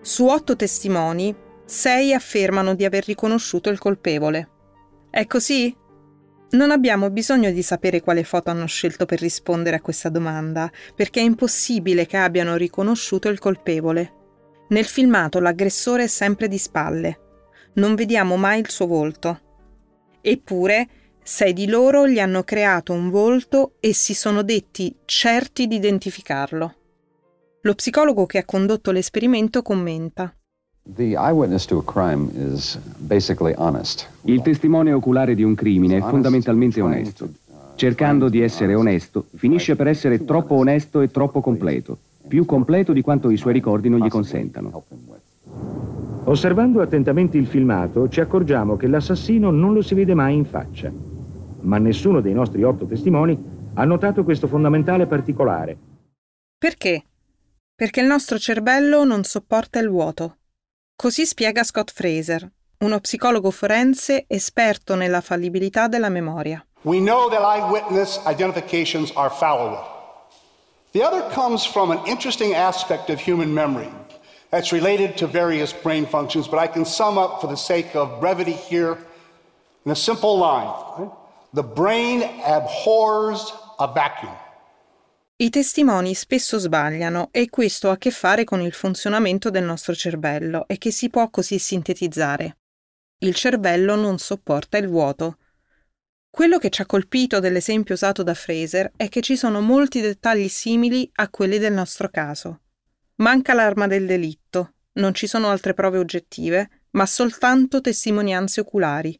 Su 0.00 0.26
otto 0.26 0.56
testimoni, 0.56 1.32
sei 1.64 2.12
affermano 2.12 2.74
di 2.74 2.84
aver 2.84 3.04
riconosciuto 3.04 3.70
il 3.70 3.78
colpevole. 3.78 4.48
È 5.08 5.24
così? 5.28 5.72
Non 6.50 6.70
abbiamo 6.70 7.10
bisogno 7.10 7.50
di 7.50 7.62
sapere 7.62 8.00
quale 8.00 8.24
foto 8.24 8.50
hanno 8.50 8.66
scelto 8.66 9.04
per 9.04 9.20
rispondere 9.20 9.76
a 9.76 9.80
questa 9.82 10.08
domanda, 10.08 10.70
perché 10.94 11.20
è 11.20 11.24
impossibile 11.24 12.06
che 12.06 12.16
abbiano 12.16 12.56
riconosciuto 12.56 13.28
il 13.28 13.38
colpevole. 13.38 14.14
Nel 14.68 14.86
filmato 14.86 15.40
l'aggressore 15.40 16.04
è 16.04 16.06
sempre 16.06 16.48
di 16.48 16.56
spalle. 16.56 17.18
Non 17.74 17.94
vediamo 17.94 18.36
mai 18.36 18.60
il 18.60 18.70
suo 18.70 18.86
volto. 18.86 19.40
Eppure, 20.22 20.88
sei 21.22 21.52
di 21.52 21.68
loro 21.68 22.08
gli 22.08 22.18
hanno 22.18 22.42
creato 22.44 22.94
un 22.94 23.10
volto 23.10 23.74
e 23.80 23.92
si 23.92 24.14
sono 24.14 24.42
detti 24.42 24.96
certi 25.04 25.66
di 25.66 25.76
identificarlo. 25.76 26.74
Lo 27.60 27.74
psicologo 27.74 28.24
che 28.24 28.38
ha 28.38 28.44
condotto 28.46 28.90
l'esperimento 28.90 29.60
commenta. 29.60 30.34
Il 34.22 34.40
testimone 34.42 34.92
oculare 34.92 35.34
di 35.34 35.42
un 35.42 35.54
crimine 35.54 35.98
è 35.98 36.00
fondamentalmente 36.00 36.80
onesto. 36.80 37.28
Cercando 37.74 38.30
di 38.30 38.40
essere 38.40 38.74
onesto, 38.74 39.26
finisce 39.36 39.76
per 39.76 39.86
essere 39.86 40.24
troppo 40.24 40.54
onesto 40.54 41.02
e 41.02 41.10
troppo 41.10 41.42
completo, 41.42 41.98
più 42.26 42.46
completo 42.46 42.94
di 42.94 43.02
quanto 43.02 43.28
i 43.28 43.36
suoi 43.36 43.52
ricordi 43.52 43.90
non 43.90 44.00
gli 44.00 44.08
consentano. 44.08 44.84
Osservando 46.24 46.80
attentamente 46.80 47.36
il 47.36 47.46
filmato, 47.46 48.08
ci 48.08 48.20
accorgiamo 48.20 48.76
che 48.76 48.86
l'assassino 48.86 49.50
non 49.50 49.74
lo 49.74 49.82
si 49.82 49.94
vede 49.94 50.14
mai 50.14 50.36
in 50.36 50.46
faccia. 50.46 50.90
Ma 51.60 51.76
nessuno 51.76 52.20
dei 52.20 52.32
nostri 52.32 52.62
otto 52.62 52.86
testimoni 52.86 53.38
ha 53.74 53.84
notato 53.84 54.24
questo 54.24 54.46
fondamentale 54.46 55.06
particolare. 55.06 55.76
Perché? 56.56 57.04
Perché 57.74 58.00
il 58.00 58.06
nostro 58.06 58.38
cervello 58.38 59.04
non 59.04 59.22
sopporta 59.22 59.78
il 59.78 59.90
vuoto. 59.90 60.36
Così 61.00 61.26
spiega 61.26 61.62
Scott 61.62 61.92
Fraser, 61.92 62.50
uno 62.78 62.98
psicologo 62.98 63.52
forense 63.52 64.24
esperto 64.26 64.96
nella 64.96 65.20
fallibilità 65.20 65.86
della 65.86 66.08
memoria. 66.08 66.66
We 66.82 66.98
know 66.98 67.28
that 67.28 67.40
eyewitness 67.40 68.18
identifications 68.26 69.12
are 69.14 69.30
fallible. 69.30 69.78
The 70.90 71.04
other 71.04 71.22
comes 71.32 71.64
from 71.64 71.92
an 71.92 72.00
interesting 72.06 72.52
aspect 72.52 73.10
of 73.10 73.20
human 73.24 73.52
memory 73.52 73.88
that's 74.50 74.72
related 74.72 75.16
to 75.18 75.28
various 75.28 75.72
brain 75.72 76.04
functions, 76.04 76.48
but 76.48 76.58
I 76.58 76.66
can 76.66 76.84
sum 76.84 77.16
up 77.16 77.40
for 77.40 77.46
the 77.46 77.56
sake 77.56 77.94
of 77.94 78.18
brevity 78.18 78.58
here 78.68 78.98
in 79.84 79.92
a 79.92 79.96
simple 79.96 80.36
line. 80.36 80.68
The 81.54 81.62
brain 81.62 82.24
abhors 82.44 83.52
a 83.78 83.86
vacuum. 83.86 84.34
I 85.40 85.50
testimoni 85.50 86.14
spesso 86.14 86.58
sbagliano 86.58 87.28
e 87.30 87.48
questo 87.48 87.90
ha 87.90 87.92
a 87.92 87.96
che 87.96 88.10
fare 88.10 88.42
con 88.42 88.60
il 88.60 88.72
funzionamento 88.72 89.50
del 89.50 89.62
nostro 89.62 89.94
cervello 89.94 90.66
e 90.66 90.78
che 90.78 90.90
si 90.90 91.10
può 91.10 91.30
così 91.30 91.60
sintetizzare. 91.60 92.56
Il 93.18 93.36
cervello 93.36 93.94
non 93.94 94.18
sopporta 94.18 94.78
il 94.78 94.88
vuoto. 94.88 95.38
Quello 96.28 96.58
che 96.58 96.70
ci 96.70 96.82
ha 96.82 96.86
colpito 96.86 97.38
dell'esempio 97.38 97.94
usato 97.94 98.24
da 98.24 98.34
Fraser 98.34 98.90
è 98.96 99.08
che 99.08 99.20
ci 99.20 99.36
sono 99.36 99.60
molti 99.60 100.00
dettagli 100.00 100.48
simili 100.48 101.08
a 101.14 101.28
quelli 101.28 101.58
del 101.58 101.72
nostro 101.72 102.08
caso. 102.08 102.62
Manca 103.18 103.54
l'arma 103.54 103.86
del 103.86 104.06
delitto, 104.06 104.74
non 104.94 105.14
ci 105.14 105.28
sono 105.28 105.50
altre 105.50 105.72
prove 105.72 105.98
oggettive, 105.98 106.86
ma 106.90 107.06
soltanto 107.06 107.80
testimonianze 107.80 108.62
oculari. 108.62 109.16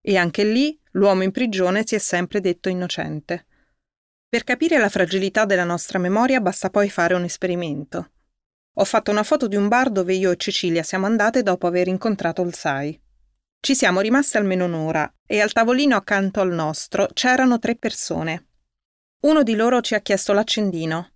E 0.00 0.16
anche 0.16 0.42
lì 0.42 0.76
l'uomo 0.92 1.22
in 1.22 1.30
prigione 1.30 1.84
si 1.86 1.94
è 1.94 1.98
sempre 1.98 2.40
detto 2.40 2.68
innocente. 2.68 3.46
Per 4.32 4.44
capire 4.44 4.78
la 4.78 4.88
fragilità 4.88 5.44
della 5.44 5.62
nostra 5.62 5.98
memoria 5.98 6.40
basta 6.40 6.70
poi 6.70 6.88
fare 6.88 7.12
un 7.12 7.22
esperimento. 7.22 8.12
Ho 8.76 8.84
fatto 8.86 9.10
una 9.10 9.24
foto 9.24 9.46
di 9.46 9.56
un 9.56 9.68
bar 9.68 9.90
dove 9.90 10.14
io 10.14 10.30
e 10.30 10.36
Cecilia 10.36 10.82
siamo 10.82 11.04
andate 11.04 11.42
dopo 11.42 11.66
aver 11.66 11.86
incontrato 11.88 12.40
il 12.40 12.54
SAI. 12.54 12.98
Ci 13.60 13.74
siamo 13.74 14.00
rimaste 14.00 14.38
almeno 14.38 14.64
un'ora 14.64 15.16
e 15.26 15.42
al 15.42 15.52
tavolino 15.52 15.96
accanto 15.96 16.40
al 16.40 16.50
nostro 16.50 17.08
c'erano 17.12 17.58
tre 17.58 17.76
persone. 17.76 18.46
Uno 19.26 19.42
di 19.42 19.54
loro 19.54 19.82
ci 19.82 19.94
ha 19.94 20.00
chiesto 20.00 20.32
l'accendino. 20.32 21.10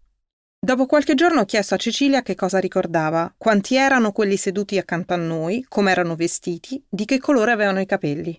Dopo 0.59 0.85
qualche 0.85 1.15
giorno 1.15 1.41
ho 1.41 1.47
chiesto 1.47 1.73
a 1.73 1.79
Cecilia 1.79 2.21
che 2.21 2.35
cosa 2.35 2.59
ricordava, 2.59 3.35
quanti 3.39 3.77
erano 3.77 4.13
quelli 4.13 4.37
seduti 4.37 4.77
accanto 4.77 5.15
a 5.15 5.17
noi, 5.17 5.65
come 5.67 5.91
erano 5.91 6.17
vestiti, 6.17 6.85
di 6.87 7.07
che 7.07 7.19
colore 7.19 7.53
avevano 7.53 7.81
i 7.81 7.87
capelli. 7.87 8.39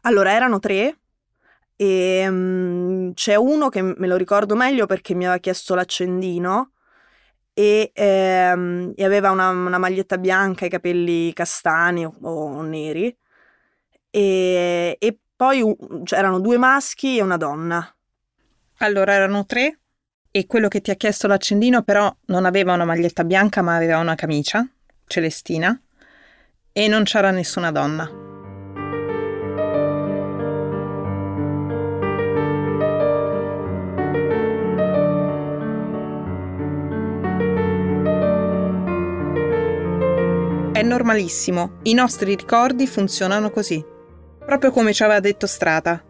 Allora 0.00 0.32
erano 0.32 0.58
tre 0.58 0.99
e 1.80 2.28
um, 2.28 3.14
c'è 3.14 3.36
uno 3.36 3.70
che 3.70 3.80
me 3.80 4.06
lo 4.06 4.16
ricordo 4.16 4.54
meglio 4.54 4.84
perché 4.84 5.14
mi 5.14 5.24
aveva 5.24 5.40
chiesto 5.40 5.74
l'accendino 5.74 6.72
e, 7.54 7.90
ehm, 7.94 8.92
e 8.94 9.02
aveva 9.02 9.30
una, 9.30 9.48
una, 9.48 9.78
maglietta 9.78 10.18
bianca, 10.18 10.66
i 10.66 10.68
capelli 10.68 11.32
castani 11.32 12.04
o, 12.04 12.12
o 12.20 12.60
neri 12.60 13.16
e, 14.10 14.96
e 14.98 15.18
poi 15.34 15.74
c'erano 16.04 16.38
due 16.38 16.58
maschi 16.58 17.16
e 17.16 17.22
una 17.22 17.38
donna. 17.38 17.96
Allora 18.80 19.14
erano 19.14 19.46
tre 19.46 19.78
e 20.30 20.46
quello 20.46 20.68
che 20.68 20.82
ti 20.82 20.90
ha 20.90 20.96
chiesto 20.96 21.28
l'accendino 21.28 21.82
però 21.82 22.14
non 22.26 22.44
aveva 22.44 22.74
una 22.74 22.84
maglietta 22.84 23.24
bianca 23.24 23.62
ma 23.62 23.76
aveva 23.76 23.96
una 23.96 24.16
camicia 24.16 24.68
celestina 25.06 25.80
e 26.72 26.88
non 26.88 27.04
c'era 27.04 27.30
nessuna 27.30 27.70
donna. 27.70 28.29
È 40.80 40.82
normalissimo, 40.82 41.72
i 41.82 41.92
nostri 41.92 42.34
ricordi 42.34 42.86
funzionano 42.86 43.50
così. 43.50 43.84
Proprio 44.38 44.70
come 44.70 44.94
ci 44.94 45.02
aveva 45.02 45.20
detto 45.20 45.46
Strata. 45.46 46.02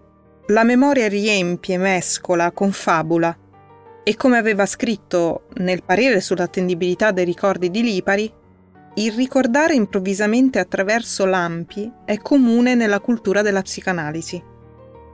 La 0.46 0.62
memoria 0.62 1.09
riempie, 1.09 1.76
mescola, 1.76 2.52
confabula. 2.52 3.37
E 4.04 4.14
come 4.14 4.38
aveva 4.38 4.66
scritto 4.66 5.48
nel 5.54 5.83
parere 5.83 6.20
sull'attendibilità 6.20 7.11
dei 7.11 7.24
ricordi 7.24 7.68
di 7.68 7.83
Lipari, 7.83 8.33
il 8.94 9.11
ricordare 9.11 9.74
improvvisamente 9.74 10.61
attraverso 10.61 11.24
lampi 11.24 11.92
è 12.04 12.18
comune 12.18 12.76
nella 12.76 13.00
cultura 13.00 13.42
della 13.42 13.62
psicanalisi. 13.62 14.40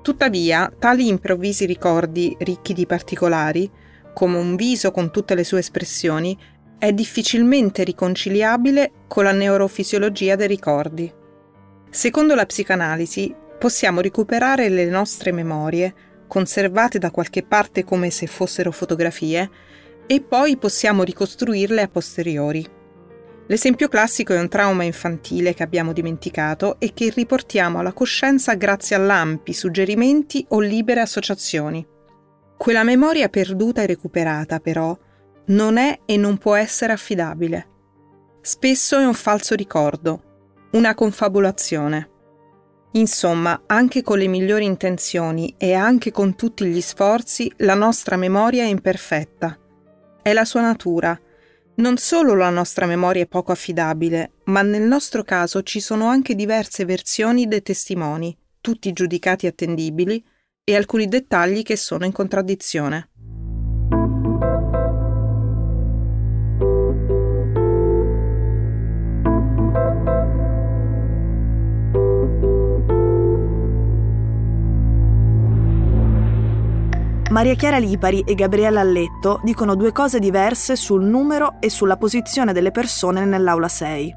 Tuttavia, 0.03 0.71
tali 0.79 1.09
improvvisi 1.09 1.65
ricordi, 1.65 2.37
ricchi 2.41 2.75
di 2.75 2.85
particolari, 2.85 3.71
come 4.13 4.37
un 4.37 4.55
viso 4.55 4.91
con 4.91 5.11
tutte 5.11 5.35
le 5.35 5.45
sue 5.45 5.61
espressioni, 5.61 6.39
è 6.79 6.93
difficilmente 6.93 7.85
riconciliabile 7.85 8.93
con 9.07 9.25
la 9.25 9.33
neurofisiologia 9.33 10.37
dei 10.37 10.47
ricordi. 10.47 11.13
Secondo 11.91 12.35
la 12.35 12.45
psicanalisi, 12.45 13.35
possiamo 13.59 14.01
recuperare 14.01 14.69
le 14.69 14.85
nostre 14.87 15.33
memorie, 15.33 15.95
conservate 16.27 16.99
da 16.99 17.11
qualche 17.11 17.43
parte 17.43 17.85
come 17.85 18.11
se 18.11 18.27
fossero 18.27 18.71
fotografie, 18.73 19.51
e 20.07 20.21
poi 20.21 20.57
possiamo 20.57 21.03
ricostruirle 21.03 21.83
a 21.83 21.89
posteriori. 21.89 22.67
L'esempio 23.49 23.89
classico 23.89 24.33
è 24.33 24.39
un 24.39 24.49
trauma 24.49 24.83
infantile 24.83 25.55
che 25.55 25.63
abbiamo 25.63 25.93
dimenticato 25.93 26.77
e 26.79 26.93
che 26.93 27.11
riportiamo 27.15 27.79
alla 27.79 27.93
coscienza 27.93 28.55
grazie 28.55 28.97
a 28.97 28.99
lampi, 28.99 29.53
suggerimenti 29.53 30.45
o 30.51 30.61
libere 30.61 31.01
associazioni. 31.01 31.87
Quella 32.57 32.83
memoria 32.83 33.29
perduta 33.29 33.83
e 33.83 33.87
recuperata, 33.87 34.59
però, 34.59 34.97
non 35.47 35.77
è 35.77 36.01
e 36.05 36.17
non 36.17 36.39
può 36.39 36.55
essere 36.55 36.93
affidabile. 36.93 37.69
Spesso 38.41 38.99
è 38.99 39.05
un 39.05 39.15
falso 39.15 39.55
ricordo, 39.55 40.69
una 40.73 40.95
confabulazione. 40.95 42.11
Insomma, 42.93 43.65
anche 43.67 44.03
con 44.03 44.19
le 44.19 44.27
migliori 44.27 44.65
intenzioni 44.65 45.55
e 45.59 45.75
anche 45.75 46.11
con 46.11 46.35
tutti 46.35 46.65
gli 46.65 46.81
sforzi, 46.81 47.53
la 47.59 47.75
nostra 47.75 48.17
memoria 48.17 48.65
è 48.65 48.69
imperfetta. 48.69 49.59
È 50.23 50.33
la 50.33 50.45
sua 50.45 50.63
natura. 50.63 51.19
Non 51.77 51.99
solo 51.99 52.35
la 52.35 52.49
nostra 52.49 52.87
memoria 52.87 53.23
è 53.23 53.27
poco 53.27 53.53
affidabile, 53.53 54.33
ma 54.45 54.63
nel 54.63 54.83
nostro 54.83 55.25
caso 55.25 55.63
ci 55.63 55.81
sono 55.81 56.07
anche 56.07 56.35
diverse 56.35 56.87
versioni 56.87 57.47
dei 57.47 57.61
testimoni, 57.61 58.37
tutti 58.63 58.93
giudicati 58.93 59.47
attendibili, 59.47 60.25
e 60.65 60.75
alcuni 60.75 61.07
dettagli 61.07 61.63
che 61.63 61.77
sono 61.77 62.07
in 62.07 62.13
contraddizione. 62.13 63.11
Maria 77.37 77.55
Chiara 77.55 77.77
Lipari 77.77 78.23
e 78.23 78.35
Gabriella 78.35 78.81
Alletto 78.81 79.41
dicono 79.45 79.75
due 79.75 79.93
cose 79.93 80.19
diverse 80.19 80.75
sul 80.75 81.05
numero 81.05 81.57
e 81.61 81.69
sulla 81.69 81.99
posizione 81.99 82.55
delle 82.55 82.71
persone 82.71 83.27
nell'aula 83.27 83.69
6. 83.69 84.15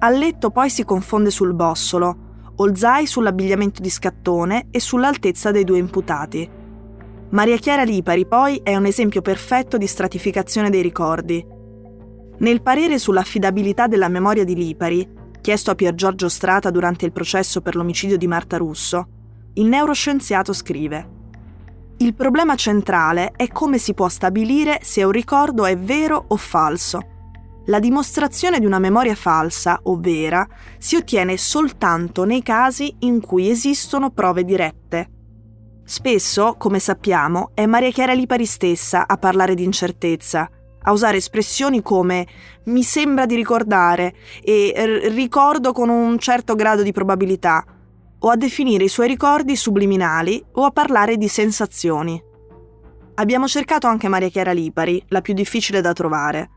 Alletto 0.00 0.50
poi 0.50 0.68
si 0.68 0.84
confonde 0.84 1.30
sul 1.30 1.54
bossolo, 1.54 2.52
Olzai 2.56 3.06
sull'abbigliamento 3.06 3.80
di 3.80 3.88
scattone 3.88 4.66
e 4.70 4.78
sull'altezza 4.78 5.52
dei 5.52 5.64
due 5.64 5.78
imputati. 5.78 6.46
Maria 7.30 7.56
Chiara 7.56 7.82
Lipari 7.82 8.26
poi 8.26 8.60
è 8.62 8.76
un 8.76 8.84
esempio 8.84 9.22
perfetto 9.22 9.78
di 9.78 9.86
stratificazione 9.86 10.68
dei 10.68 10.82
ricordi. 10.82 11.42
Nel 12.40 12.60
parere 12.60 12.98
sull'affidabilità 12.98 13.86
della 13.86 14.08
memoria 14.08 14.44
di 14.44 14.54
Lipari, 14.54 15.08
chiesto 15.40 15.70
a 15.70 15.74
Pier 15.74 15.94
Giorgio 15.94 16.28
Strata 16.28 16.68
durante 16.68 17.06
il 17.06 17.12
processo 17.12 17.62
per 17.62 17.74
l'omicidio 17.74 18.18
di 18.18 18.26
Marta 18.26 18.58
Russo, 18.58 19.08
il 19.54 19.64
neuroscienziato 19.64 20.52
scrive 20.52 21.13
il 21.98 22.14
problema 22.14 22.56
centrale 22.56 23.32
è 23.36 23.48
come 23.48 23.78
si 23.78 23.94
può 23.94 24.08
stabilire 24.08 24.80
se 24.82 25.04
un 25.04 25.12
ricordo 25.12 25.64
è 25.64 25.78
vero 25.78 26.24
o 26.28 26.36
falso. 26.36 27.12
La 27.66 27.78
dimostrazione 27.78 28.58
di 28.58 28.66
una 28.66 28.80
memoria 28.80 29.14
falsa 29.14 29.78
o 29.84 29.98
vera 29.98 30.46
si 30.76 30.96
ottiene 30.96 31.36
soltanto 31.36 32.24
nei 32.24 32.42
casi 32.42 32.94
in 33.00 33.20
cui 33.20 33.48
esistono 33.48 34.10
prove 34.10 34.44
dirette. 34.44 35.08
Spesso, 35.84 36.56
come 36.58 36.78
sappiamo, 36.78 37.52
è 37.54 37.64
Maria 37.66 37.90
Chiara 37.90 38.12
Lipari 38.12 38.44
stessa 38.44 39.06
a 39.06 39.16
parlare 39.16 39.54
di 39.54 39.62
incertezza, 39.62 40.50
a 40.82 40.92
usare 40.92 41.18
espressioni 41.18 41.80
come 41.80 42.26
mi 42.64 42.82
sembra 42.82 43.24
di 43.24 43.36
ricordare 43.36 44.14
e 44.42 45.08
ricordo 45.10 45.72
con 45.72 45.88
un 45.88 46.18
certo 46.18 46.54
grado 46.54 46.82
di 46.82 46.92
probabilità 46.92 47.64
o 48.24 48.30
a 48.30 48.36
definire 48.36 48.84
i 48.84 48.88
suoi 48.88 49.06
ricordi 49.06 49.54
subliminali 49.54 50.42
o 50.52 50.64
a 50.64 50.70
parlare 50.70 51.18
di 51.18 51.28
sensazioni. 51.28 52.22
Abbiamo 53.16 53.46
cercato 53.46 53.86
anche 53.86 54.08
Maria 54.08 54.30
Chiara 54.30 54.52
Lipari, 54.52 55.02
la 55.08 55.20
più 55.20 55.34
difficile 55.34 55.82
da 55.82 55.92
trovare. 55.92 56.50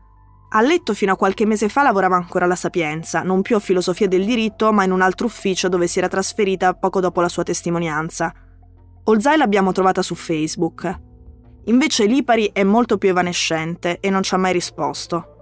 A 0.50 0.62
letto 0.62 0.94
fino 0.94 1.12
a 1.12 1.16
qualche 1.16 1.44
mese 1.44 1.68
fa 1.68 1.82
lavorava 1.82 2.16
ancora 2.16 2.46
alla 2.46 2.56
Sapienza, 2.56 3.22
non 3.22 3.42
più 3.42 3.54
a 3.54 3.60
filosofia 3.60 4.08
del 4.08 4.24
diritto, 4.24 4.72
ma 4.72 4.84
in 4.84 4.92
un 4.92 5.02
altro 5.02 5.26
ufficio 5.26 5.68
dove 5.68 5.86
si 5.86 5.98
era 5.98 6.08
trasferita 6.08 6.72
poco 6.72 7.00
dopo 7.00 7.20
la 7.20 7.28
sua 7.28 7.42
testimonianza. 7.42 8.32
Olzai 9.04 9.36
l'abbiamo 9.36 9.70
trovata 9.70 10.00
su 10.00 10.14
Facebook. 10.14 11.00
Invece 11.64 12.06
Lipari 12.06 12.48
è 12.50 12.64
molto 12.64 12.96
più 12.96 13.10
evanescente 13.10 13.98
e 14.00 14.08
non 14.08 14.22
ci 14.22 14.34
ha 14.34 14.38
mai 14.38 14.54
risposto. 14.54 15.34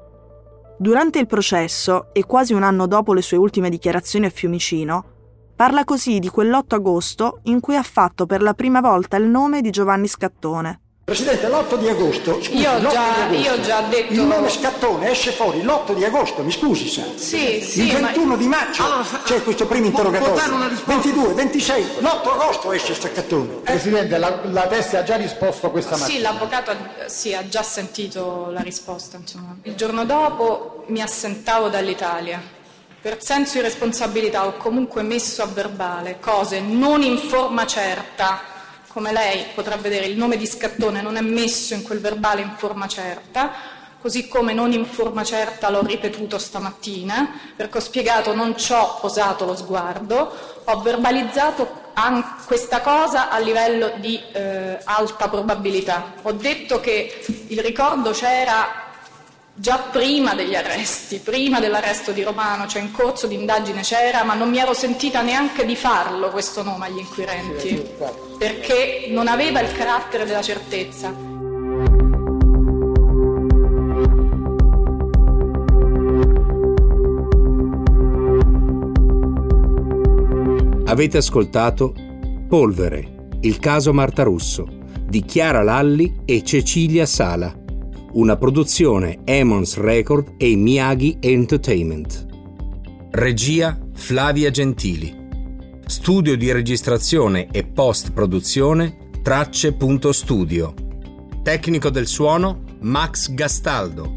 Durante 0.76 1.20
il 1.20 1.26
processo, 1.26 2.12
e 2.12 2.24
quasi 2.24 2.52
un 2.52 2.64
anno 2.64 2.88
dopo 2.88 3.14
le 3.14 3.22
sue 3.22 3.36
ultime 3.36 3.70
dichiarazioni 3.70 4.26
a 4.26 4.30
Fiumicino, 4.30 5.14
Parla 5.56 5.84
così 5.84 6.18
di 6.18 6.28
quell'8 6.28 6.74
agosto 6.74 7.40
in 7.44 7.60
cui 7.60 7.76
ha 7.76 7.82
fatto 7.82 8.26
per 8.26 8.42
la 8.42 8.52
prima 8.52 8.82
volta 8.82 9.16
il 9.16 9.24
nome 9.24 9.62
di 9.62 9.70
Giovanni 9.70 10.06
Scattone. 10.06 10.80
Presidente, 11.02 11.48
l'8 11.48 11.78
di 11.78 11.88
agosto, 11.88 12.42
scusi, 12.42 12.56
io, 12.58 12.72
l'8 12.78 12.90
già, 12.90 13.26
di 13.28 13.36
agosto, 13.36 13.54
io 13.54 13.60
già 13.62 13.80
detto... 13.80 14.12
Il 14.12 14.20
nome 14.20 14.50
Scattone 14.50 15.10
esce 15.10 15.30
fuori 15.30 15.62
l'8 15.62 15.94
di 15.94 16.04
agosto, 16.04 16.42
mi 16.42 16.50
scusi, 16.50 16.88
sa. 16.88 17.04
Sì, 17.14 17.62
sì, 17.62 17.86
Il 17.86 17.92
21 17.92 18.26
ma... 18.26 18.36
di 18.36 18.46
maggio 18.48 18.84
allora, 18.84 19.04
c'è 19.24 19.42
questo 19.42 19.66
primo 19.66 19.86
interrogatorio. 19.86 20.68
22, 20.84 21.32
26, 21.32 21.84
l'8 22.00 22.28
agosto 22.28 22.72
esce 22.72 22.94
Scattone. 22.94 23.52
Eh. 23.52 23.60
Presidente, 23.60 24.18
la, 24.18 24.40
la 24.50 24.66
testa 24.66 24.98
ha 24.98 25.02
già 25.04 25.16
risposto 25.16 25.70
questa 25.70 25.96
mattina. 25.96 26.18
Sì, 26.18 26.20
l'avvocato 26.20 26.76
sì, 27.06 27.32
ha 27.32 27.48
già 27.48 27.62
sentito 27.62 28.50
la 28.50 28.60
risposta. 28.60 29.16
Insomma. 29.16 29.56
Il 29.62 29.74
giorno 29.74 30.04
dopo 30.04 30.84
mi 30.88 31.00
assentavo 31.00 31.68
dall'Italia 31.68 32.55
per 33.00 33.22
senso 33.22 33.58
di 33.58 33.62
responsabilità 33.62 34.46
ho 34.46 34.56
comunque 34.56 35.02
messo 35.02 35.42
a 35.42 35.46
verbale 35.46 36.18
cose 36.20 36.60
non 36.60 37.02
in 37.02 37.18
forma 37.18 37.66
certa, 37.66 38.40
come 38.88 39.12
lei 39.12 39.46
potrà 39.54 39.76
vedere 39.76 40.06
il 40.06 40.16
nome 40.16 40.36
di 40.36 40.46
Scattone 40.46 41.02
non 41.02 41.16
è 41.16 41.20
messo 41.20 41.74
in 41.74 41.82
quel 41.82 42.00
verbale 42.00 42.40
in 42.40 42.54
forma 42.56 42.88
certa, 42.88 43.52
così 44.00 44.28
come 44.28 44.52
non 44.52 44.72
in 44.72 44.86
forma 44.86 45.24
certa 45.24 45.68
l'ho 45.68 45.84
ripetuto 45.84 46.38
stamattina, 46.38 47.40
perché 47.56 47.78
ho 47.78 47.80
spiegato 47.80 48.34
non 48.34 48.56
ci 48.56 48.72
ho 48.72 48.98
posato 49.00 49.44
lo 49.44 49.56
sguardo, 49.56 50.62
ho 50.64 50.80
verbalizzato 50.80 51.84
questa 52.46 52.82
cosa 52.82 53.30
a 53.30 53.38
livello 53.38 53.94
di 53.96 54.20
eh, 54.32 54.78
alta 54.84 55.28
probabilità. 55.28 56.14
Ho 56.22 56.32
detto 56.32 56.78
che 56.80 57.24
il 57.48 57.58
ricordo 57.60 58.10
c'era 58.10 58.85
già 59.58 59.78
prima 59.90 60.34
degli 60.34 60.54
arresti, 60.54 61.18
prima 61.18 61.60
dell'arresto 61.60 62.12
di 62.12 62.22
Romano, 62.22 62.66
cioè 62.66 62.82
in 62.82 62.92
corso 62.92 63.26
di 63.26 63.34
indagine 63.34 63.80
c'era, 63.80 64.22
ma 64.22 64.34
non 64.34 64.50
mi 64.50 64.58
ero 64.58 64.74
sentita 64.74 65.22
neanche 65.22 65.64
di 65.64 65.74
farlo 65.74 66.30
questo 66.30 66.62
nome 66.62 66.86
agli 66.86 66.98
inquirenti, 66.98 67.82
perché 68.38 69.06
non 69.08 69.28
aveva 69.28 69.60
il 69.60 69.72
carattere 69.72 70.26
della 70.26 70.42
certezza. 70.42 71.34
Avete 80.88 81.16
ascoltato 81.16 81.94
Polvere, 82.48 83.28
il 83.40 83.58
caso 83.58 83.92
Marta 83.92 84.22
Russo 84.22 84.68
di 85.04 85.24
Chiara 85.24 85.62
Lalli 85.62 86.20
e 86.24 86.44
Cecilia 86.44 87.06
Sala 87.06 87.64
una 88.16 88.36
produzione 88.36 89.20
Emons 89.24 89.76
Record 89.76 90.34
e 90.38 90.56
Miyagi 90.56 91.18
Entertainment. 91.20 92.26
Regia 93.10 93.78
Flavia 93.92 94.50
Gentili. 94.50 95.14
Studio 95.84 96.34
di 96.34 96.50
registrazione 96.50 97.48
e 97.50 97.64
post-produzione 97.64 99.10
Tracce.studio. 99.22 100.74
Tecnico 101.42 101.90
del 101.90 102.06
suono 102.06 102.62
Max 102.80 103.32
Gastaldo. 103.34 104.14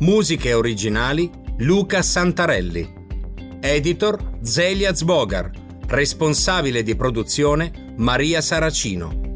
Musiche 0.00 0.52
originali 0.52 1.30
Luca 1.58 2.02
Santarelli. 2.02 2.92
Editor 3.60 4.38
Zelia 4.42 4.94
Zbogar. 4.94 5.50
Responsabile 5.86 6.82
di 6.82 6.94
produzione 6.94 7.94
Maria 7.96 8.42
Saracino. 8.42 9.29